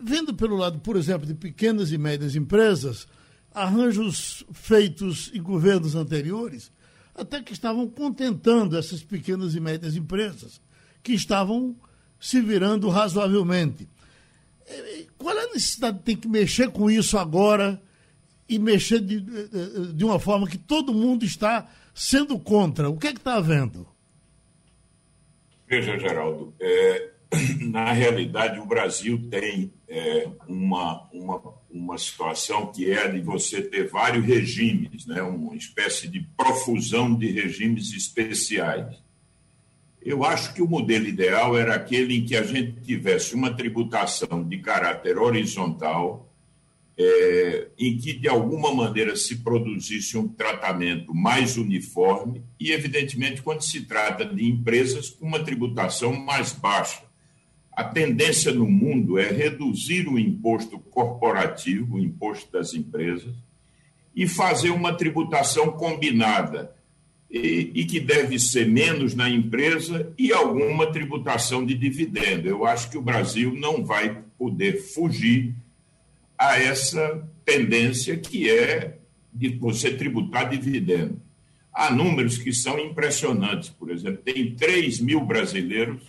Vendo 0.00 0.32
pelo 0.34 0.54
lado, 0.54 0.78
por 0.78 0.94
exemplo, 0.94 1.26
de 1.26 1.34
pequenas 1.34 1.90
e 1.90 1.98
médias 1.98 2.36
empresas, 2.36 3.08
arranjos 3.54 4.44
feitos 4.52 5.30
em 5.34 5.42
governos 5.42 5.94
anteriores, 5.94 6.72
até 7.14 7.42
que 7.42 7.52
estavam 7.52 7.88
contentando 7.88 8.76
essas 8.76 9.02
pequenas 9.02 9.54
e 9.54 9.60
médias 9.60 9.96
empresas, 9.96 10.60
que 11.02 11.12
estavam 11.12 11.76
se 12.18 12.40
virando 12.40 12.88
razoavelmente. 12.88 13.88
É, 14.66 15.06
qual 15.18 15.36
é 15.36 15.44
a 15.44 15.48
necessidade 15.48 15.98
de 15.98 16.04
ter 16.04 16.16
que 16.16 16.28
mexer 16.28 16.70
com 16.70 16.90
isso 16.90 17.18
agora 17.18 17.80
e 18.48 18.58
mexer 18.58 19.00
de, 19.00 19.20
de 19.94 20.04
uma 20.04 20.18
forma 20.18 20.46
que 20.46 20.58
todo 20.58 20.94
mundo 20.94 21.24
está 21.24 21.68
sendo 21.94 22.38
contra? 22.38 22.88
O 22.88 22.96
que 22.96 23.08
é 23.08 23.12
que 23.12 23.18
está 23.18 23.34
havendo? 23.34 23.86
Veja, 25.68 25.98
Geraldo, 25.98 26.52
é, 26.60 27.10
na 27.70 27.92
realidade, 27.92 28.58
o 28.58 28.66
Brasil 28.66 29.28
tem 29.30 29.72
é, 29.88 30.28
uma, 30.48 31.08
uma, 31.12 31.54
uma 31.72 31.96
situação 31.96 32.66
que 32.66 32.90
é 32.90 33.04
a 33.04 33.08
de 33.08 33.20
você 33.20 33.62
ter 33.62 33.88
vários 33.88 34.24
regimes, 34.24 35.06
né? 35.06 35.22
uma 35.22 35.54
espécie 35.54 36.08
de 36.08 36.20
profusão 36.36 37.14
de 37.14 37.30
regimes 37.30 37.92
especiais. 37.92 38.96
Eu 40.02 40.24
acho 40.24 40.54
que 40.54 40.62
o 40.62 40.66
modelo 40.66 41.06
ideal 41.06 41.56
era 41.56 41.74
aquele 41.74 42.16
em 42.16 42.24
que 42.24 42.34
a 42.34 42.42
gente 42.42 42.80
tivesse 42.80 43.34
uma 43.34 43.54
tributação 43.54 44.42
de 44.42 44.58
caráter 44.58 45.18
horizontal, 45.18 46.26
é, 46.98 47.68
em 47.78 47.96
que 47.96 48.12
de 48.12 48.28
alguma 48.28 48.74
maneira 48.74 49.14
se 49.14 49.36
produzisse 49.36 50.18
um 50.18 50.28
tratamento 50.28 51.14
mais 51.14 51.56
uniforme 51.56 52.42
e, 52.58 52.72
evidentemente, 52.72 53.42
quando 53.42 53.62
se 53.62 53.82
trata 53.86 54.24
de 54.24 54.46
empresas 54.46 55.16
uma 55.20 55.42
tributação 55.42 56.12
mais 56.12 56.52
baixa 56.52 57.09
a 57.72 57.84
tendência 57.84 58.52
no 58.52 58.66
mundo 58.66 59.18
é 59.18 59.30
reduzir 59.30 60.08
o 60.08 60.18
imposto 60.18 60.78
corporativo, 60.78 61.96
o 61.96 62.00
imposto 62.00 62.50
das 62.52 62.74
empresas, 62.74 63.34
e 64.14 64.26
fazer 64.26 64.70
uma 64.70 64.92
tributação 64.92 65.72
combinada, 65.72 66.74
e, 67.30 67.70
e, 67.74 67.84
que 67.84 68.00
deve 68.00 68.40
ser 68.40 68.66
menos 68.66 69.14
na 69.14 69.30
empresa 69.30 70.12
e 70.18 70.32
alguma 70.32 70.90
tributação 70.90 71.64
de 71.64 71.74
dividendo. 71.74 72.48
Eu 72.48 72.66
acho 72.66 72.90
que 72.90 72.98
o 72.98 73.02
Brasil 73.02 73.54
não 73.54 73.84
vai 73.84 74.20
poder 74.36 74.82
fugir 74.82 75.54
a 76.36 76.58
essa 76.58 77.24
tendência 77.44 78.16
que 78.16 78.50
é 78.50 78.98
de 79.32 79.50
você 79.50 79.92
tributar 79.92 80.50
dividendo. 80.50 81.20
Há 81.72 81.92
números 81.92 82.36
que 82.36 82.52
são 82.52 82.80
impressionantes, 82.80 83.68
por 83.68 83.90
exemplo, 83.90 84.22
tem 84.24 84.52
3 84.56 85.00
mil 85.00 85.20
brasileiros 85.20 86.02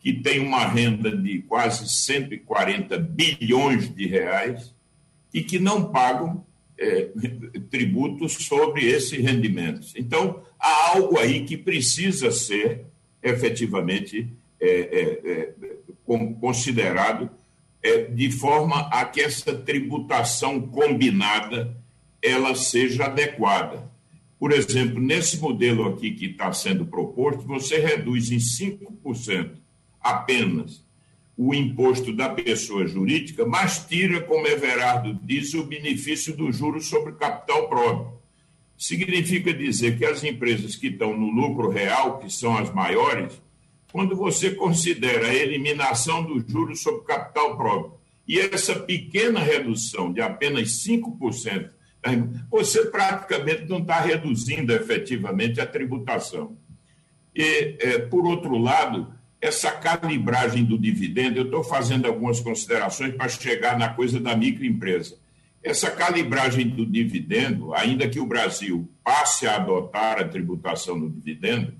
que 0.00 0.14
tem 0.14 0.40
uma 0.40 0.66
renda 0.66 1.14
de 1.14 1.42
quase 1.42 1.88
140 1.88 2.98
bilhões 2.98 3.94
de 3.94 4.06
reais 4.06 4.74
e 5.32 5.42
que 5.42 5.58
não 5.58 5.92
pagam 5.92 6.44
é, 6.78 7.10
tributos 7.70 8.32
sobre 8.32 8.86
esses 8.86 9.22
rendimentos. 9.22 9.92
Então, 9.94 10.42
há 10.58 10.96
algo 10.96 11.18
aí 11.18 11.44
que 11.44 11.56
precisa 11.56 12.30
ser 12.30 12.86
efetivamente 13.22 14.26
é, 14.58 14.68
é, 14.68 15.30
é 15.32 15.54
considerado 16.40 17.30
é, 17.82 18.04
de 18.04 18.30
forma 18.30 18.88
a 18.88 19.04
que 19.04 19.20
essa 19.20 19.54
tributação 19.54 20.60
combinada 20.60 21.76
ela 22.22 22.54
seja 22.54 23.04
adequada. 23.04 23.90
Por 24.38 24.52
exemplo, 24.52 25.00
nesse 25.00 25.38
modelo 25.38 25.86
aqui 25.86 26.12
que 26.12 26.26
está 26.26 26.50
sendo 26.52 26.86
proposto, 26.86 27.46
você 27.46 27.78
reduz 27.78 28.30
em 28.30 28.38
5% 28.38 29.59
apenas 30.00 30.82
o 31.36 31.54
imposto 31.54 32.12
da 32.12 32.28
pessoa 32.28 32.86
jurídica, 32.86 33.46
mas 33.46 33.86
tira, 33.86 34.20
como 34.20 34.46
Everardo 34.46 35.18
diz, 35.22 35.54
o 35.54 35.64
benefício 35.64 36.36
do 36.36 36.52
juros 36.52 36.86
sobre 36.86 37.12
capital 37.12 37.68
próprio. 37.68 38.12
Significa 38.76 39.52
dizer 39.52 39.96
que 39.96 40.04
as 40.04 40.22
empresas 40.22 40.76
que 40.76 40.88
estão 40.88 41.16
no 41.16 41.30
lucro 41.30 41.70
real, 41.70 42.18
que 42.18 42.30
são 42.30 42.58
as 42.58 42.72
maiores, 42.72 43.40
quando 43.90 44.14
você 44.14 44.50
considera 44.50 45.28
a 45.28 45.34
eliminação 45.34 46.22
dos 46.22 46.44
juros 46.50 46.82
sobre 46.82 47.06
capital 47.06 47.56
próprio 47.56 47.94
e 48.28 48.38
essa 48.38 48.78
pequena 48.78 49.40
redução 49.40 50.12
de 50.12 50.20
apenas 50.20 50.84
5%, 50.86 51.70
você 52.50 52.86
praticamente 52.86 53.66
não 53.68 53.78
está 53.78 54.00
reduzindo 54.00 54.72
efetivamente 54.72 55.60
a 55.60 55.66
tributação. 55.66 56.56
E, 57.34 57.76
é, 57.80 57.98
por 57.98 58.26
outro 58.26 58.56
lado, 58.56 59.12
essa 59.40 59.72
calibragem 59.72 60.64
do 60.64 60.78
dividendo, 60.78 61.38
eu 61.38 61.44
estou 61.44 61.64
fazendo 61.64 62.06
algumas 62.06 62.40
considerações 62.40 63.14
para 63.14 63.28
chegar 63.28 63.78
na 63.78 63.88
coisa 63.88 64.20
da 64.20 64.36
microempresa. 64.36 65.16
Essa 65.62 65.90
calibragem 65.90 66.68
do 66.68 66.84
dividendo, 66.84 67.72
ainda 67.74 68.08
que 68.08 68.20
o 68.20 68.26
Brasil 68.26 68.90
passe 69.02 69.46
a 69.46 69.56
adotar 69.56 70.18
a 70.18 70.28
tributação 70.28 70.98
do 70.98 71.08
dividendo, 71.08 71.74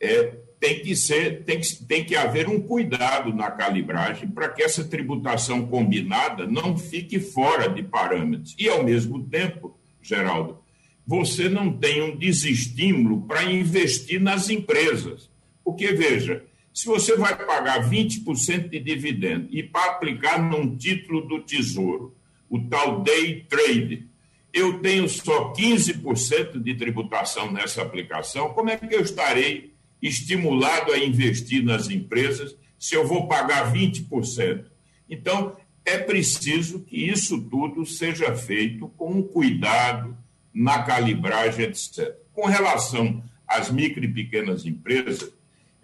é, 0.00 0.36
tem 0.58 0.80
que 0.80 0.94
ser, 0.96 1.44
tem 1.44 1.60
que, 1.60 1.84
tem 1.84 2.04
que 2.04 2.16
haver 2.16 2.48
um 2.48 2.60
cuidado 2.60 3.32
na 3.32 3.50
calibragem 3.50 4.28
para 4.28 4.48
que 4.48 4.62
essa 4.62 4.84
tributação 4.84 5.66
combinada 5.66 6.46
não 6.46 6.76
fique 6.76 7.18
fora 7.18 7.68
de 7.68 7.82
parâmetros. 7.82 8.54
E, 8.58 8.68
ao 8.68 8.82
mesmo 8.82 9.22
tempo, 9.24 9.78
Geraldo, 10.02 10.58
você 11.06 11.48
não 11.48 11.72
tem 11.72 12.02
um 12.02 12.16
desestímulo 12.16 13.22
para 13.22 13.44
investir 13.44 14.20
nas 14.20 14.50
empresas. 14.50 15.30
Porque, 15.64 15.92
veja, 15.92 16.44
se 16.72 16.86
você 16.86 17.16
vai 17.16 17.36
pagar 17.36 17.88
20% 17.88 18.68
de 18.68 18.80
dividendo 18.80 19.48
e 19.50 19.62
para 19.62 19.92
aplicar 19.92 20.40
num 20.42 20.76
título 20.76 21.22
do 21.22 21.42
Tesouro, 21.42 22.14
o 22.48 22.60
tal 22.60 23.02
day 23.02 23.44
trade, 23.48 24.08
eu 24.52 24.80
tenho 24.80 25.08
só 25.08 25.52
15% 25.52 26.60
de 26.60 26.74
tributação 26.74 27.50
nessa 27.52 27.82
aplicação, 27.82 28.50
como 28.50 28.70
é 28.70 28.76
que 28.76 28.94
eu 28.94 29.00
estarei 29.00 29.72
estimulado 30.02 30.92
a 30.92 30.98
investir 30.98 31.62
nas 31.64 31.88
empresas 31.88 32.56
se 32.78 32.94
eu 32.94 33.06
vou 33.06 33.28
pagar 33.28 33.72
20%? 33.72 34.64
Então, 35.08 35.56
é 35.84 35.98
preciso 35.98 36.80
que 36.80 36.96
isso 37.08 37.40
tudo 37.42 37.84
seja 37.86 38.34
feito 38.34 38.88
com 38.96 39.22
cuidado 39.22 40.16
na 40.52 40.82
calibragem, 40.82 41.66
etc. 41.66 42.16
Com 42.32 42.46
relação 42.46 43.22
às 43.46 43.70
micro 43.70 44.04
e 44.04 44.08
pequenas 44.08 44.66
empresas, 44.66 45.32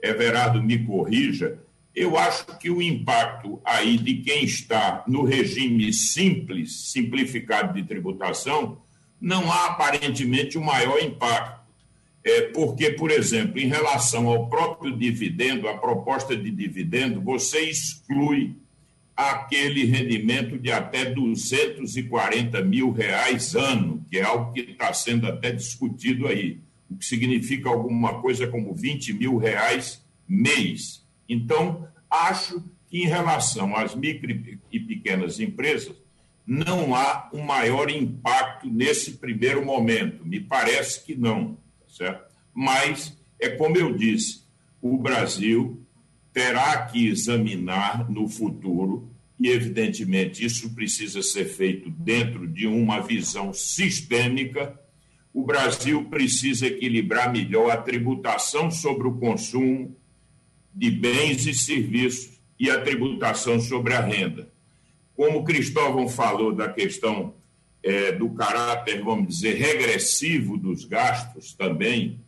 Everardo 0.03 0.63
me 0.63 0.85
corrija, 0.85 1.59
eu 1.95 2.19
acho 2.19 2.45
que 2.59 2.69
o 2.69 2.83
impacto 2.83 3.59
aí 3.65 3.97
de 3.97 4.19
quem 4.19 4.45
está 4.45 5.03
no 5.09 5.25
regime 5.25 5.91
simples, 5.95 6.93
simplificado 6.93 7.73
de 7.73 7.83
tributação, 7.83 8.83
não 9.19 9.51
há 9.51 9.69
aparentemente 9.69 10.59
o 10.59 10.63
maior 10.63 11.03
impacto. 11.03 11.65
É 12.23 12.43
porque, 12.43 12.91
por 12.91 13.11
exemplo, 13.11 13.59
em 13.59 13.69
relação 13.69 14.27
ao 14.27 14.49
próprio 14.49 14.95
dividendo, 14.95 15.69
a 15.69 15.79
proposta 15.79 16.37
de 16.37 16.51
dividendo, 16.51 17.21
você 17.21 17.61
exclui 17.61 18.57
aquele 19.17 19.85
rendimento 19.87 20.59
de 20.59 20.71
até 20.71 21.07
240 21.07 22.61
mil 22.63 22.91
reais 22.91 23.55
ano, 23.55 24.05
que 24.11 24.19
é 24.19 24.23
algo 24.23 24.53
que 24.53 24.61
está 24.61 24.93
sendo 24.93 25.27
até 25.27 25.51
discutido 25.51 26.27
aí 26.27 26.61
o 26.91 26.97
que 26.97 27.05
significa 27.05 27.69
alguma 27.69 28.21
coisa 28.21 28.47
como 28.47 28.75
20 28.75 29.13
mil 29.15 29.37
reais 29.37 30.05
mês. 30.29 31.05
Então, 31.29 31.89
acho 32.11 32.63
que, 32.89 33.03
em 33.03 33.07
relação 33.07 33.77
às 33.77 33.95
micro 33.95 34.31
e 34.71 34.81
pequenas 34.81 35.41
empresas, 35.41 35.97
não 36.47 36.95
há 36.95 37.29
um 37.33 37.43
maior 37.43 37.91
impacto 37.91 38.69
nesse 38.69 39.13
primeiro 39.13 39.65
momento. 39.65 40.25
Me 40.25 40.41
parece 40.41 41.05
que 41.05 41.17
não, 41.17 41.55
tá 41.55 41.89
certo? 41.89 42.35
Mas, 42.55 43.17
é 43.41 43.49
como 43.49 43.77
eu 43.77 43.97
disse, 43.97 44.43
o 44.81 44.97
Brasil 44.97 45.83
terá 46.33 46.87
que 46.87 47.09
examinar 47.09 48.11
no 48.11 48.29
futuro, 48.29 49.11
e 49.39 49.49
evidentemente 49.49 50.45
isso 50.45 50.75
precisa 50.75 51.23
ser 51.23 51.47
feito 51.47 51.91
dentro 51.91 52.47
de 52.47 52.67
uma 52.67 53.01
visão 53.01 53.53
sistêmica. 53.53 54.79
O 55.37 55.45
Brasil 55.45 56.03
precisa 56.07 56.67
equilibrar 56.67 57.31
melhor 57.31 57.71
a 57.71 57.77
tributação 57.77 58.71
sobre 58.71 59.07
o 59.07 59.19
consumo 59.19 59.95
de 60.75 60.91
bens 60.91 61.47
e 61.47 61.53
serviços 61.53 62.41
e 62.59 62.71
a 62.71 62.81
tributação 62.81 63.61
sobre 63.61 63.93
a 63.93 64.01
renda. 64.01 64.49
Como 65.15 65.45
Cristóvão 65.45 66.09
falou 66.09 66.55
da 66.55 66.71
questão 66.71 67.35
é, 67.83 68.13
do 68.13 68.31
caráter, 68.31 69.05
vamos 69.05 69.29
dizer, 69.29 69.57
regressivo 69.57 70.57
dos 70.57 70.87
gastos 70.87 71.53
também, 71.53 72.19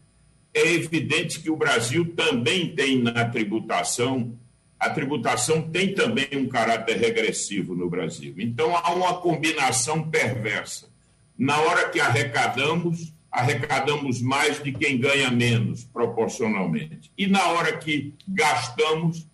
é 0.53 0.71
evidente 0.75 1.41
que 1.41 1.49
o 1.49 1.57
Brasil 1.57 2.13
também 2.15 2.75
tem 2.75 3.01
na 3.01 3.25
tributação, 3.25 4.39
a 4.79 4.91
tributação 4.91 5.63
tem 5.63 5.95
também 5.95 6.29
um 6.35 6.47
caráter 6.47 6.99
regressivo 6.99 7.75
no 7.75 7.89
Brasil. 7.89 8.35
Então 8.37 8.77
há 8.77 8.93
uma 8.93 9.15
combinação 9.15 10.11
perversa. 10.11 10.98
Na 11.39 11.61
hora 11.61 11.89
que 11.89 12.01
arrecadamos, 12.01 13.15
arrecadamos 13.31 14.21
mais 14.21 14.61
de 14.61 14.73
quem 14.73 14.99
ganha 14.99 15.31
menos, 15.31 15.85
proporcionalmente. 15.85 17.13
E 17.17 17.29
na 17.29 17.47
hora 17.51 17.77
que 17.79 18.13
gastamos, 18.27 19.25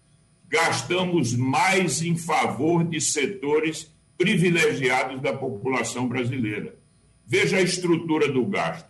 gastamos 0.47 1.35
mais 1.35 2.03
em 2.03 2.15
favor 2.15 2.85
de 2.85 3.01
setores 3.01 3.91
privilegiados 4.19 5.23
da 5.23 5.33
população 5.33 6.07
brasileira. 6.07 6.77
Veja 7.27 7.57
a 7.57 7.63
estrutura 7.63 8.31
do 8.31 8.45
gasto. 8.45 8.89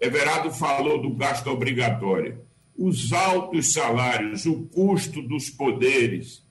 Everardo 0.00 0.50
falou 0.50 1.02
do 1.02 1.10
gasto 1.10 1.48
obrigatório. 1.48 2.40
Os 2.74 3.12
altos 3.12 3.72
salários, 3.72 4.46
o 4.46 4.62
custo 4.66 5.20
dos 5.20 5.50
poderes, 5.50 6.42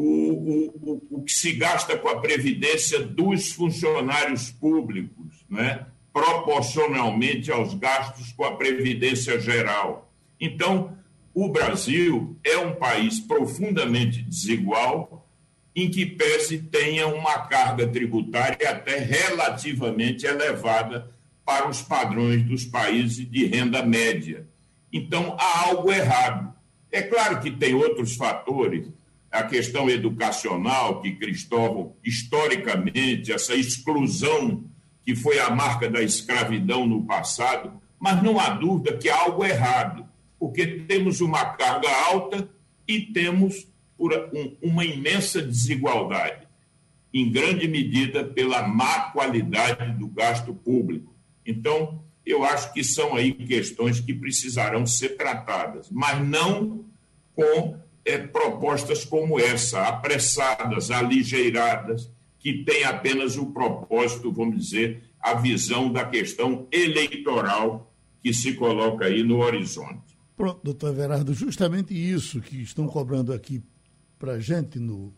o, 0.00 0.70
o, 0.80 1.02
o, 1.10 1.22
que 1.24 1.32
se 1.32 1.52
gasta 1.54 1.98
com 1.98 2.08
a 2.08 2.20
previdência 2.20 3.00
dos 3.00 3.50
funcionários 3.50 4.48
públicos, 4.48 5.44
né? 5.50 5.86
proporcionalmente 6.12 7.50
aos 7.50 7.74
gastos 7.74 8.30
com 8.32 8.44
a 8.44 8.56
previdência 8.56 9.40
geral. 9.40 10.12
Então, 10.40 10.96
o 11.34 11.48
Brasil 11.48 12.36
é 12.44 12.56
um 12.58 12.76
país 12.76 13.18
profundamente 13.18 14.22
desigual, 14.22 15.28
em 15.74 15.90
que 15.90 16.06
pese 16.06 16.58
tenha 16.58 17.08
uma 17.08 17.40
carga 17.46 17.86
tributária 17.88 18.70
até 18.70 18.98
relativamente 18.98 20.26
elevada 20.26 21.10
para 21.44 21.68
os 21.68 21.82
padrões 21.82 22.44
dos 22.44 22.64
países 22.64 23.28
de 23.28 23.46
renda 23.46 23.82
média. 23.82 24.46
Então, 24.92 25.36
há 25.40 25.68
algo 25.68 25.90
errado. 25.90 26.54
É 26.90 27.02
claro 27.02 27.40
que 27.40 27.50
tem 27.50 27.74
outros 27.74 28.14
fatores, 28.14 28.88
a 29.30 29.42
questão 29.42 29.88
educacional, 29.90 31.00
que 31.02 31.16
Cristóvão, 31.16 31.94
historicamente, 32.04 33.32
essa 33.32 33.54
exclusão 33.54 34.64
que 35.04 35.14
foi 35.14 35.38
a 35.38 35.50
marca 35.50 35.88
da 35.88 36.02
escravidão 36.02 36.86
no 36.86 37.04
passado, 37.04 37.80
mas 37.98 38.22
não 38.22 38.38
há 38.38 38.50
dúvida 38.50 38.96
que 38.96 39.08
há 39.08 39.20
algo 39.22 39.44
errado, 39.44 40.06
porque 40.38 40.66
temos 40.66 41.20
uma 41.20 41.44
carga 41.44 41.88
alta 42.10 42.48
e 42.86 43.00
temos 43.00 43.66
uma 44.62 44.84
imensa 44.84 45.42
desigualdade, 45.42 46.46
em 47.12 47.30
grande 47.30 47.66
medida 47.66 48.24
pela 48.24 48.66
má 48.66 49.10
qualidade 49.10 49.98
do 49.98 50.08
gasto 50.08 50.54
público. 50.54 51.14
Então, 51.44 52.02
eu 52.24 52.44
acho 52.44 52.72
que 52.72 52.84
são 52.84 53.16
aí 53.16 53.32
questões 53.32 54.00
que 54.00 54.14
precisarão 54.14 54.86
ser 54.86 55.16
tratadas, 55.16 55.88
mas 55.90 56.24
não 56.26 56.84
com 57.34 57.78
é, 58.08 58.16
propostas 58.18 59.04
como 59.04 59.38
essa, 59.38 59.82
apressadas, 59.82 60.90
aligeiradas, 60.90 62.10
que 62.38 62.64
têm 62.64 62.84
apenas 62.84 63.36
o 63.36 63.46
propósito, 63.46 64.32
vamos 64.32 64.64
dizer, 64.64 65.02
a 65.20 65.34
visão 65.34 65.92
da 65.92 66.06
questão 66.06 66.66
eleitoral 66.72 67.92
que 68.22 68.32
se 68.32 68.54
coloca 68.54 69.04
aí 69.04 69.22
no 69.22 69.40
horizonte. 69.40 70.16
Pronto, 70.34 70.60
doutor 70.62 70.90
Everardo, 70.90 71.34
justamente 71.34 71.92
isso 71.92 72.40
que 72.40 72.62
estão 72.62 72.86
cobrando 72.86 73.32
aqui 73.32 73.62
para 74.18 74.38
gente 74.38 74.78
no, 74.78 75.12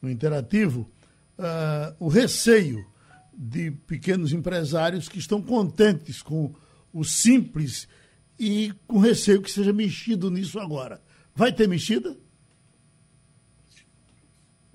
no 0.00 0.08
Interativo, 0.08 0.88
uh, 1.38 1.96
o 1.98 2.08
receio 2.08 2.86
de 3.34 3.70
pequenos 3.70 4.32
empresários 4.32 5.08
que 5.08 5.18
estão 5.18 5.42
contentes 5.42 6.22
com 6.22 6.54
o 6.92 7.02
simples 7.04 7.88
e 8.38 8.72
com 8.86 8.98
receio 8.98 9.42
que 9.42 9.50
seja 9.50 9.72
mexido 9.72 10.30
nisso 10.30 10.60
agora. 10.60 11.00
Vai 11.34 11.52
ter 11.52 11.68
mexida? 11.68 12.16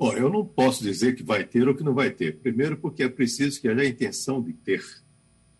Bom, 0.04 0.12
eu 0.18 0.30
não 0.30 0.45
posso 0.45 0.84
dizer 0.84 1.16
que 1.16 1.24
vai 1.24 1.45
ter 1.45 1.66
ou 1.66 1.74
que 1.74 1.82
não 1.82 1.93
vai 1.93 2.12
ter. 2.12 2.36
Primeiro, 2.39 2.76
porque 2.76 3.04
é 3.04 3.08
preciso 3.08 3.62
que 3.62 3.70
haja 3.70 3.80
a 3.80 3.88
intenção 3.88 4.41
de 4.43 4.51
ter. 4.51 4.84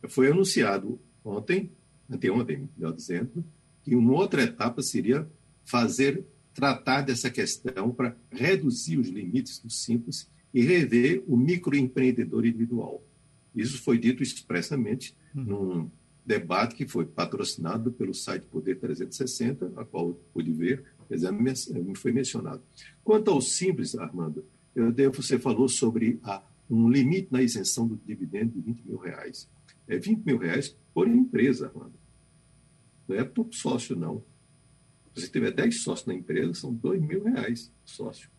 Foi 0.10 0.30
anunciado 0.30 1.00
ontem, 1.24 1.72
anteontem, 2.10 2.70
melhor 2.76 2.92
dizendo, 2.92 3.42
que 3.82 3.96
uma 3.96 4.12
outra 4.12 4.44
etapa 4.44 4.82
seria 4.82 5.26
fazer, 5.64 6.26
tratar 6.54 7.04
dessa 7.04 7.30
questão 7.30 7.92
para 7.92 8.18
reduzir 8.30 8.98
os 8.98 9.08
limites 9.08 9.60
do 9.60 9.70
simples 9.70 10.30
e 10.54 10.62
rever 10.62 11.24
o 11.26 11.38
microempreendedor 11.38 12.46
individual. 12.46 13.02
Isso 13.56 13.82
foi 13.82 13.98
dito 13.98 14.22
expressamente 14.22 15.16
uhum. 15.34 15.44
num 15.46 15.92
debate 16.26 16.76
que 16.76 16.86
foi 16.86 17.06
patrocinado 17.06 17.94
pelo 17.94 18.14
site 18.14 18.46
Poder 18.48 18.78
360, 18.78 19.72
a 19.78 19.86
qual 19.86 20.10
eu 20.10 20.22
pude 20.34 20.52
ver, 20.52 20.84
foi 21.96 22.12
mencionado. 22.12 22.62
Quanto 23.04 23.32
ao 23.32 23.42
simples, 23.42 23.96
Armando, 23.96 24.46
eu 24.76 24.92
devo, 24.92 25.22
você 25.22 25.38
falou 25.38 25.68
sobre 25.70 26.20
a, 26.24 26.42
um 26.70 26.90
limite 26.90 27.28
na 27.32 27.42
isenção 27.42 27.88
do 27.88 28.00
dividendo 28.06 28.52
de 28.54 28.62
20 28.62 28.82
mil 28.86 28.98
reais. 28.98 29.48
É 29.88 29.98
20 29.98 30.24
mil 30.24 30.38
reais 30.38 30.76
por 30.94 31.08
empresa, 31.08 31.68
Armando. 31.68 31.94
Não 33.08 33.16
é 33.16 33.24
por 33.24 33.48
sócio, 33.52 33.96
não. 33.96 34.24
Se 35.16 35.30
tiver 35.30 35.52
10 35.52 35.84
sócios 35.84 36.08
na 36.08 36.14
empresa, 36.14 36.54
são 36.54 36.74
2 36.74 37.02
mil 37.02 37.24
reais 37.24 37.72
sócio 37.86 38.34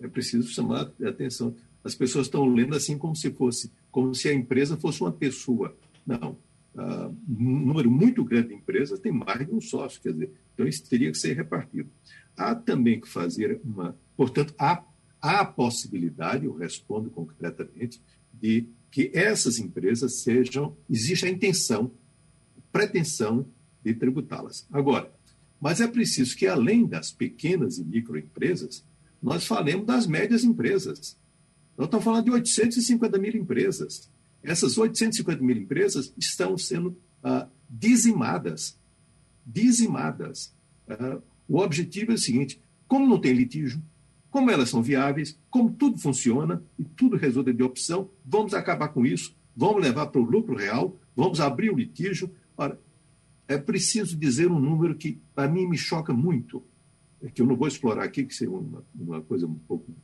é 0.00 0.08
preciso 0.08 0.48
chamar 0.48 0.90
a 1.02 1.08
atenção. 1.08 1.54
As 1.84 1.94
pessoas 1.94 2.26
estão 2.26 2.46
lendo 2.46 2.74
assim 2.74 2.98
como 2.98 3.14
se 3.14 3.30
fosse, 3.30 3.70
como 3.90 4.14
se 4.14 4.28
a 4.28 4.34
empresa 4.34 4.76
fosse 4.76 5.00
uma 5.02 5.12
pessoa. 5.12 5.76
Não. 6.06 6.36
Uh, 6.74 7.16
um 7.28 7.66
número 7.66 7.90
muito 7.90 8.24
grande 8.24 8.48
de 8.48 8.54
empresas 8.54 9.00
tem 9.00 9.10
mais 9.10 9.46
de 9.46 9.52
um 9.52 9.60
sócio, 9.60 10.00
quer 10.00 10.12
dizer, 10.12 10.30
então 10.54 10.66
isso 10.66 10.88
teria 10.88 11.10
que 11.10 11.18
ser 11.18 11.34
repartido. 11.34 11.90
Há 12.36 12.54
também 12.54 13.00
que 13.00 13.08
fazer 13.08 13.60
uma. 13.64 13.98
Portanto, 14.16 14.54
há, 14.58 14.84
há 15.20 15.40
a 15.40 15.44
possibilidade, 15.44 16.46
eu 16.46 16.54
respondo 16.54 17.10
concretamente, 17.10 18.00
de 18.32 18.68
que 18.90 19.10
essas 19.14 19.58
empresas 19.58 20.22
sejam. 20.22 20.76
Existe 20.88 21.26
a 21.26 21.28
intenção, 21.28 21.92
pretensão 22.72 23.46
de 23.82 23.94
tributá-las. 23.94 24.66
Agora, 24.70 25.12
mas 25.60 25.80
é 25.80 25.86
preciso 25.86 26.36
que, 26.36 26.46
além 26.46 26.86
das 26.86 27.12
pequenas 27.12 27.78
e 27.78 27.84
microempresas, 27.84 28.84
nós 29.22 29.46
falemos 29.46 29.86
das 29.86 30.06
médias 30.06 30.44
empresas. 30.44 31.18
Nós 31.76 31.86
estamos 31.86 32.04
falando 32.04 32.24
de 32.24 32.30
850 32.30 33.18
mil 33.18 33.36
empresas. 33.36 34.10
Essas 34.42 34.78
850 34.78 35.42
mil 35.42 35.56
empresas 35.56 36.12
estão 36.16 36.56
sendo 36.56 36.96
ah, 37.22 37.48
dizimadas. 37.68 38.78
Dizimadas. 39.44 40.54
Ah, 40.88 41.18
o 41.48 41.58
objetivo 41.58 42.12
é 42.12 42.14
o 42.14 42.18
seguinte: 42.18 42.60
como 42.86 43.06
não 43.06 43.20
tem 43.20 43.32
litígio, 43.32 43.82
como 44.30 44.50
elas 44.50 44.70
são 44.70 44.82
viáveis, 44.82 45.38
como 45.50 45.72
tudo 45.72 45.98
funciona 45.98 46.62
e 46.78 46.84
tudo 46.84 47.16
resulta 47.16 47.52
de 47.52 47.62
opção, 47.62 48.10
vamos 48.24 48.54
acabar 48.54 48.88
com 48.88 49.04
isso, 49.04 49.34
vamos 49.56 49.82
levar 49.82 50.06
para 50.06 50.20
o 50.20 50.24
lucro 50.24 50.56
real, 50.56 50.98
vamos 51.14 51.40
abrir 51.40 51.70
o 51.70 51.76
litígio. 51.76 52.30
Ora, 52.56 52.80
é 53.46 53.58
preciso 53.58 54.16
dizer 54.16 54.50
um 54.50 54.60
número 54.60 54.94
que, 54.94 55.20
para 55.34 55.48
mim, 55.48 55.66
me 55.66 55.76
choca 55.76 56.12
muito 56.12 56.64
que 57.34 57.42
eu 57.42 57.46
não 57.46 57.56
vou 57.56 57.68
explorar 57.68 58.04
aqui, 58.04 58.24
que 58.24 58.34
seria 58.34 58.54
uma, 58.54 58.82
uma 58.94 59.20
coisa 59.20 59.46
um 59.46 59.54
pouco. 59.54 59.94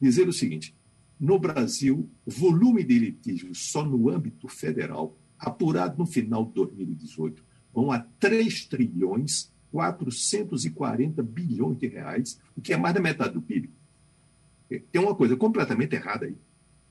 Dizer 0.00 0.28
o 0.28 0.32
seguinte: 0.32 0.75
no 1.18 1.38
Brasil, 1.38 2.08
volume 2.26 2.84
de 2.84 2.98
litígios 2.98 3.70
só 3.70 3.84
no 3.84 4.10
âmbito 4.10 4.48
federal, 4.48 5.16
apurado 5.38 5.98
no 5.98 6.06
final 6.06 6.44
de 6.44 6.52
2018, 6.54 7.42
vão 7.72 7.90
a 7.90 7.98
3 7.98 8.66
trilhões 8.66 9.52
440 9.70 11.22
bilhões 11.22 11.78
de 11.78 11.86
reais, 11.86 12.40
o 12.56 12.60
que 12.60 12.72
é 12.72 12.76
mais 12.76 12.94
da 12.94 13.00
metade 13.00 13.34
do 13.34 13.42
PIB. 13.42 13.70
Tem 14.90 15.00
uma 15.00 15.14
coisa 15.14 15.36
completamente 15.36 15.94
errada 15.94 16.26
aí, 16.26 16.36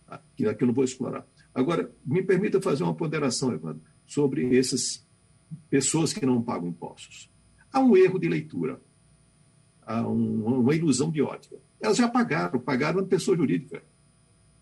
tá? 0.06 0.22
que 0.36 0.46
aqui 0.46 0.64
eu 0.64 0.68
não 0.68 0.74
vou 0.74 0.84
explorar. 0.84 1.26
Agora, 1.54 1.92
me 2.06 2.22
permita 2.22 2.62
fazer 2.62 2.84
uma 2.84 2.94
ponderação, 2.94 3.52
Evandro, 3.54 3.82
sobre 4.06 4.58
essas 4.58 5.06
pessoas 5.70 6.14
que 6.14 6.26
não 6.26 6.42
pagam 6.42 6.70
impostos. 6.70 7.30
Há 7.72 7.80
um 7.80 7.96
erro 7.98 8.20
de 8.20 8.30
leitura 8.30 8.80
um, 9.88 10.60
uma 10.60 10.76
ilusão 10.76 11.12
de 11.12 11.22
ótica. 11.22 11.58
Elas 11.80 11.98
já 11.98 12.08
pagaram, 12.08 12.60
pagaram 12.60 13.00
a 13.00 13.06
pessoa 13.06 13.38
jurídica. 13.38 13.84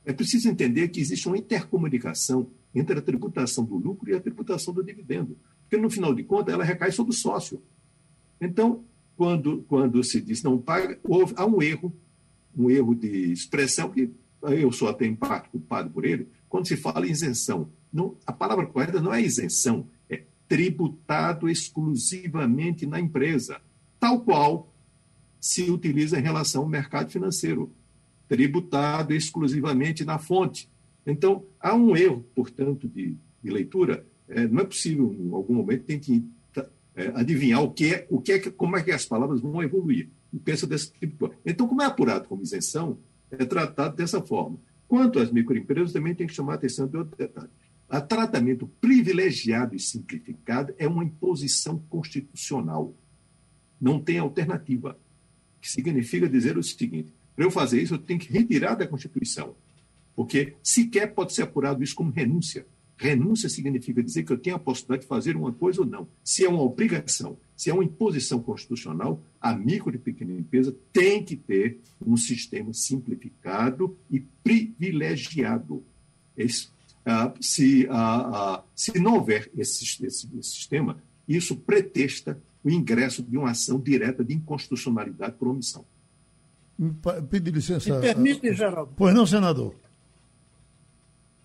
É 0.06 0.12
preciso 0.12 0.50
entender 0.50 0.90
que 0.90 1.00
existe 1.00 1.28
uma 1.28 1.38
intercomunicação 1.38 2.50
entre 2.76 3.00
a 3.00 3.02
tributação 3.02 3.64
do 3.64 3.76
lucro 3.76 4.10
e 4.10 4.16
a 4.16 4.20
tributação 4.20 4.74
do 4.74 4.84
dividendo. 4.84 5.38
Porque, 5.62 5.78
no 5.78 5.90
final 5.90 6.14
de 6.14 6.24
contas, 6.24 6.54
ela 6.54 6.64
recai 6.64 6.92
sobre 6.92 7.14
o 7.14 7.16
sócio. 7.16 7.62
Então, 8.40 8.84
quando, 9.16 9.64
quando 9.68 10.04
se 10.04 10.20
diz 10.20 10.44
não 10.44 10.58
paga, 10.58 11.00
houve, 11.04 11.34
há 11.38 11.46
um 11.46 11.62
erro, 11.62 11.94
um 12.56 12.70
erro 12.70 12.94
de 12.96 13.32
expressão 13.32 13.90
que 13.90 14.12
eu 14.42 14.72
só 14.72 14.92
tenho 14.92 15.16
parte 15.16 15.50
culpado 15.50 15.90
por 15.90 16.04
ele, 16.04 16.28
quando 16.50 16.68
se 16.68 16.76
fala 16.76 17.08
em 17.08 17.12
isenção. 17.12 17.70
Não, 17.92 18.18
a 18.26 18.34
palavra 18.34 18.66
correta 18.66 19.02
não 19.02 19.14
é 19.14 19.22
isenção, 19.22 19.88
é 20.10 20.24
tributado 20.48 21.48
exclusivamente 21.48 22.86
na 22.86 23.00
empresa, 23.00 23.62
tal 24.00 24.22
qual 24.22 24.74
se 25.40 25.70
utiliza 25.70 26.20
em 26.20 26.24
relação 26.24 26.64
ao 26.64 26.70
mercado 26.70 27.12
financeiro, 27.12 27.72
tributado 28.34 29.14
exclusivamente 29.14 30.04
na 30.04 30.18
fonte. 30.18 30.68
Então, 31.06 31.46
há 31.60 31.76
um 31.76 31.96
erro, 31.96 32.26
portanto, 32.34 32.88
de, 32.88 33.16
de 33.44 33.52
leitura. 33.52 34.08
É, 34.28 34.48
não 34.48 34.62
é 34.62 34.66
possível, 34.66 35.16
em 35.20 35.32
algum 35.32 35.54
momento, 35.54 35.84
tem 35.84 36.00
que 36.00 36.26
é, 36.96 37.10
adivinhar 37.14 37.62
o 37.62 37.72
que 37.72 37.94
é, 37.94 38.08
o 38.10 38.20
que 38.20 38.32
é, 38.32 38.40
como 38.40 38.76
é 38.76 38.82
que 38.82 38.92
as 38.92 39.06
palavras 39.06 39.40
vão 39.40 39.62
evoluir. 39.62 40.10
E 40.34 40.40
pensa 40.40 40.66
desse 40.66 40.92
tipo. 40.94 41.32
Então, 41.46 41.68
como 41.68 41.84
é 41.84 41.86
apurado 41.86 42.28
como 42.28 42.42
isenção, 42.42 42.98
é 43.30 43.46
tratado 43.46 43.96
dessa 43.96 44.20
forma. 44.20 44.58
Quanto 44.88 45.20
às 45.20 45.32
microempresas, 45.32 45.94
também 45.94 46.16
tem 46.16 46.26
que 46.26 46.34
chamar 46.34 46.54
a 46.54 46.56
atenção 46.56 46.88
de 46.88 46.98
outro 46.98 47.16
detalhe. 47.16 47.52
O 47.88 48.02
tratamento 48.02 48.66
privilegiado 48.82 49.76
e 49.76 49.80
simplificado 49.80 50.74
é 50.80 50.88
uma 50.88 51.04
imposição 51.04 51.78
constitucional. 51.88 52.96
Não 53.80 54.00
tem 54.00 54.18
alternativa. 54.18 54.98
Que 55.62 55.70
significa 55.70 56.28
dizer 56.28 56.58
o 56.58 56.64
seguinte: 56.64 57.14
para 57.36 57.46
eu 57.46 57.52
fazer 57.52 57.82
isso, 57.82 57.96
eu 57.96 58.00
tenho 58.00 58.20
que 58.20 58.32
retirar 58.32 58.76
da 58.76 58.88
Constituição. 58.88 59.56
Porque 60.16 60.54
sequer 60.62 61.14
pode 61.14 61.34
ser 61.34 61.44
apurado 61.44 61.84
isso 61.84 61.96
como 61.96 62.12
renúncia. 62.12 62.66
Renúncia 62.96 63.50
significa 63.50 64.04
dizer 64.04 64.24
que 64.24 64.32
eu 64.32 64.38
tenho 64.38 64.56
a 64.56 64.60
possibilidade 64.60 65.02
de 65.02 65.08
fazer 65.08 65.36
uma 65.36 65.52
coisa 65.52 65.82
ou 65.82 65.88
não. 65.88 66.08
Se 66.24 66.46
é 66.46 66.50
uma 66.50 66.62
obrigação, 66.62 67.38
se 67.58 67.70
é 67.70 67.74
uma 67.74 67.84
imposição 67.84 68.40
constitucional, 68.42 69.22
a 69.42 69.54
micro 69.54 69.94
e 69.96 69.98
pequena 69.98 70.32
empresa 70.32 70.76
tem 70.92 71.24
que 71.24 71.36
ter 71.36 71.80
um 72.06 72.16
sistema 72.16 72.74
simplificado 72.74 73.98
e 74.10 74.20
privilegiado. 74.44 75.84
Ah, 77.06 77.34
se, 77.42 77.88
ah, 77.90 78.30
ah, 78.34 78.64
se 78.76 78.98
não 79.00 79.16
houver 79.16 79.52
esse, 79.58 79.84
esse, 79.84 80.30
esse 80.38 80.52
sistema, 80.52 81.02
isso 81.28 81.56
pretexta 81.56 82.40
o 82.64 82.70
ingresso 82.70 83.22
de 83.22 83.38
uma 83.38 83.52
ação 83.52 83.80
direta 83.80 84.24
de 84.24 84.34
inconstitucionalidade 84.34 85.36
por 85.38 85.50
omissão. 85.50 85.84
Pedir 87.30 87.52
licença. 87.52 87.96
Me 87.96 88.02
permite, 88.02 88.54
Geraldo. 88.54 88.94
Pois 88.96 89.14
não, 89.14 89.26
senador. 89.26 89.76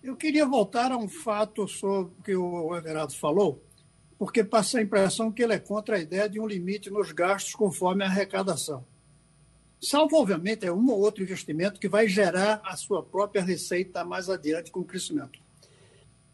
Eu 0.01 0.15
queria 0.15 0.45
voltar 0.45 0.91
a 0.91 0.97
um 0.97 1.09
fato 1.09 1.67
sobre 1.67 2.11
o 2.19 2.23
que 2.23 2.35
o 2.35 2.75
Everardo 2.75 3.13
falou, 3.13 3.61
porque 4.17 4.43
passa 4.43 4.79
a 4.79 4.81
impressão 4.81 5.31
que 5.31 5.43
ele 5.43 5.53
é 5.53 5.59
contra 5.59 5.97
a 5.97 5.99
ideia 5.99 6.29
de 6.29 6.39
um 6.39 6.47
limite 6.47 6.89
nos 6.89 7.11
gastos 7.11 7.53
conforme 7.53 8.03
a 8.03 8.07
arrecadação. 8.07 8.85
Salvo, 9.81 10.17
obviamente, 10.17 10.65
é 10.65 10.71
um 10.71 10.89
ou 10.89 10.99
outro 10.99 11.23
investimento 11.23 11.79
que 11.79 11.87
vai 11.87 12.07
gerar 12.07 12.61
a 12.65 12.75
sua 12.75 13.01
própria 13.01 13.41
receita 13.41 14.03
mais 14.03 14.29
adiante 14.29 14.71
com 14.71 14.81
o 14.81 14.85
crescimento. 14.85 15.39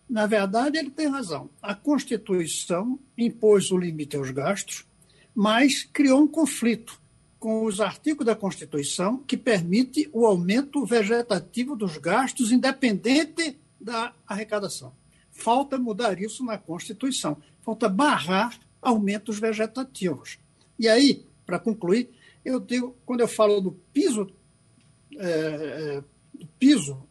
Na 0.09 0.25
verdade, 0.25 0.77
ele 0.77 0.91
tem 0.91 1.07
razão. 1.07 1.49
A 1.61 1.73
Constituição 1.75 2.99
impôs 3.17 3.71
o 3.71 3.77
limite 3.77 4.15
aos 4.15 4.29
gastos, 4.31 4.85
mas 5.33 5.83
criou 5.83 6.21
um 6.21 6.27
conflito 6.27 6.99
com 7.45 7.63
os 7.63 7.79
artigos 7.79 8.25
da 8.25 8.35
Constituição 8.35 9.19
que 9.19 9.37
permite 9.37 10.09
o 10.11 10.25
aumento 10.25 10.83
vegetativo 10.83 11.75
dos 11.75 11.95
gastos 11.95 12.51
independente 12.51 13.59
da 13.79 14.15
arrecadação. 14.25 14.95
Falta 15.29 15.77
mudar 15.77 16.19
isso 16.19 16.43
na 16.43 16.57
Constituição. 16.57 17.37
Falta 17.61 17.87
barrar 17.87 18.59
aumentos 18.81 19.37
vegetativos. 19.37 20.39
E 20.79 20.87
aí, 20.87 21.23
para 21.45 21.59
concluir, 21.59 22.09
eu 22.43 22.59
digo, 22.59 22.95
quando 23.05 23.19
eu 23.19 23.27
falo 23.27 23.61
do 23.61 23.73
piso, 23.93 24.27
é, 25.15 25.27
é, 25.29 26.03
do 26.33 26.47
piso 26.57 27.07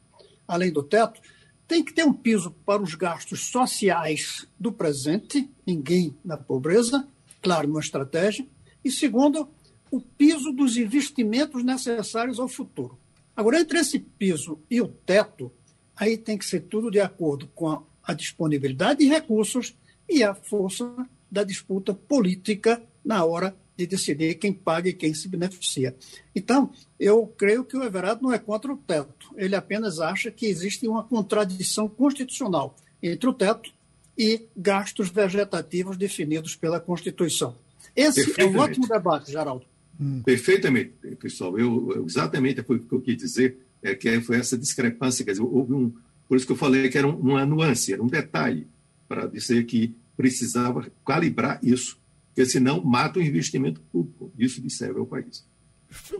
além 0.48 0.72
do 0.72 0.82
teto, 0.82 1.20
tem 1.68 1.84
que 1.84 1.94
ter 1.94 2.02
um 2.02 2.12
piso 2.12 2.50
para 2.66 2.82
os 2.82 2.96
gastos 2.96 3.52
sociais 3.52 4.48
do 4.58 4.72
presente, 4.72 5.48
ninguém 5.64 6.18
na 6.24 6.36
pobreza, 6.36 7.06
claro, 7.40 7.70
uma 7.70 7.78
estratégia. 7.78 8.44
E 8.84 8.90
segundo, 8.90 9.48
o 9.94 10.00
piso 10.00 10.50
dos 10.50 10.76
investimentos 10.76 11.62
necessários 11.62 12.40
ao 12.40 12.48
futuro. 12.48 12.98
Agora, 13.36 13.60
entre 13.60 13.78
esse 13.78 14.00
piso 14.00 14.58
e 14.68 14.80
o 14.80 14.88
teto, 14.88 15.52
aí 15.94 16.16
tem 16.16 16.36
que 16.36 16.44
ser 16.44 16.62
tudo 16.62 16.90
de 16.90 17.00
acordo 17.00 17.46
com 17.54 17.84
a, 18.02 18.12
disponibilidade 18.12 19.00
de 19.00 19.06
recursos 19.06 19.76
e 20.08 20.24
a 20.24 20.34
força 20.34 21.08
da 21.30 21.44
disputa 21.44 21.94
política 21.94 22.82
na 23.04 23.24
hora 23.24 23.56
de 23.76 23.86
decidir 23.86 24.34
quem 24.34 24.52
paga 24.52 24.88
e 24.88 24.92
quem 24.92 25.14
se 25.14 25.28
beneficia. 25.28 25.94
Então, 26.34 26.72
eu 26.98 27.26
creio 27.26 27.64
que 27.64 27.76
o 27.76 27.84
Everardo 27.84 28.24
não 28.24 28.32
é 28.32 28.38
contra 28.38 28.72
o 28.72 28.76
teto. 28.76 29.32
Ele 29.36 29.54
apenas 29.54 30.00
acha 30.00 30.30
que 30.30 30.46
existe 30.46 30.88
uma 30.88 31.04
contradição 31.04 31.88
constitucional 31.88 32.74
entre 33.00 33.28
o 33.28 33.32
teto 33.32 33.72
e 34.18 34.48
gastos 34.56 35.08
vegetativos 35.08 35.96
definidos 35.96 36.56
pela 36.56 36.80
Constituição. 36.80 37.56
Esse 37.94 38.40
é 38.40 38.44
um 38.44 38.58
ótimo 38.58 38.88
debate, 38.88 39.30
Geraldo. 39.30 39.66
Hum. 40.00 40.22
Perfeitamente, 40.24 40.92
pessoal. 41.20 41.58
Eu, 41.58 42.04
exatamente 42.06 42.62
foi 42.62 42.76
o 42.76 42.80
que 42.80 42.94
eu 42.94 43.00
quis 43.00 43.16
dizer, 43.16 43.58
é 43.82 43.94
que 43.94 44.20
foi 44.20 44.36
essa 44.36 44.56
discrepância. 44.56 45.24
Quer 45.24 45.32
dizer, 45.32 45.42
houve 45.42 45.72
um. 45.72 45.92
Por 46.28 46.36
isso 46.36 46.46
que 46.46 46.52
eu 46.52 46.56
falei 46.56 46.88
que 46.88 46.98
era 46.98 47.06
uma 47.06 47.44
nuance, 47.44 47.92
era 47.92 48.02
um 48.02 48.06
detalhe, 48.06 48.66
para 49.06 49.26
dizer 49.26 49.64
que 49.64 49.94
precisava 50.16 50.90
calibrar 51.06 51.58
isso, 51.62 51.98
porque 52.28 52.48
senão 52.48 52.82
mata 52.82 53.18
o 53.18 53.22
investimento 53.22 53.80
público. 53.92 54.32
Isso 54.38 54.62
serve 54.70 54.98
ao 54.98 55.06
país. 55.06 55.46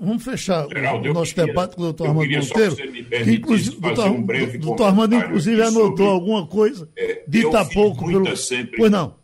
Vamos 0.01 0.23
fechar 0.23 0.69
Geraldo, 0.69 1.11
o 1.11 1.13
nosso 1.13 1.35
queria, 1.35 1.47
debate 1.49 1.75
com 1.75 1.83
o 1.83 1.85
doutor 1.87 2.09
Armando 2.09 2.31
Monteiro. 2.31 2.77
Que, 2.77 3.31
inclusive, 3.33 3.77
doutor, 3.81 4.11
um 4.11 4.59
doutor 4.59 4.85
Armando, 4.85 5.17
inclusive, 5.17 5.63
anotou 5.63 5.97
sobre, 5.97 6.05
alguma 6.05 6.47
coisa 6.47 6.89
é, 6.97 7.25
dita 7.27 7.65
pouco. 7.65 8.07
Pelo... 8.07 8.37
Sempre, 8.37 8.77
pois 8.77 8.93
não 8.93 9.24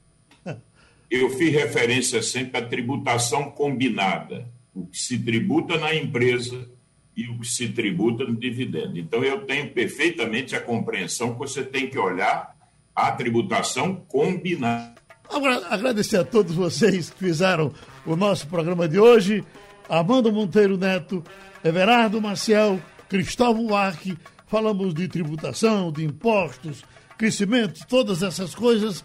eu 1.11 1.31
fiz 1.31 1.53
referência 1.53 2.23
sempre 2.23 2.59
à 2.59 2.67
tributação 2.67 3.51
combinada, 3.51 4.47
o 4.75 4.87
que 4.87 4.99
se 4.99 5.19
tributa 5.19 5.77
na 5.77 5.95
empresa 5.95 6.69
e 7.17 7.29
o 7.29 7.41
que 7.41 7.49
se 7.49 7.69
tributa 7.69 8.25
no 8.25 8.37
dividendo. 8.37 8.99
Então, 8.99 9.25
eu 9.25 9.45
tenho 9.45 9.71
perfeitamente 9.71 10.55
a 10.55 10.61
compreensão 10.61 11.33
que 11.33 11.39
você 11.39 11.65
tem 11.65 11.91
que 11.91 11.99
olhar 11.99 12.57
a 12.95 13.11
tributação 13.13 13.97
combinada. 14.07 14.95
Agora, 15.29 15.67
agradecer 15.69 16.17
a 16.19 16.25
todos 16.25 16.55
vocês 16.55 17.11
que 17.11 17.19
fizeram 17.19 17.73
o 18.07 18.15
nosso 18.15 18.47
programa 18.47 18.89
de 18.89 18.99
hoje. 18.99 19.45
Armando 19.89 20.33
Monteiro 20.33 20.77
Neto, 20.77 21.25
Everardo 21.65 22.21
Maciel, 22.21 22.81
Cristóvão 23.09 23.75
Arque. 23.75 24.17
Falamos 24.47 24.95
de 24.95 25.09
tributação, 25.09 25.93
de 25.93 26.05
impostos, 26.05 26.85
crescimento, 27.19 27.87
todas 27.89 28.23
essas 28.23 28.55
coisas 28.55 29.05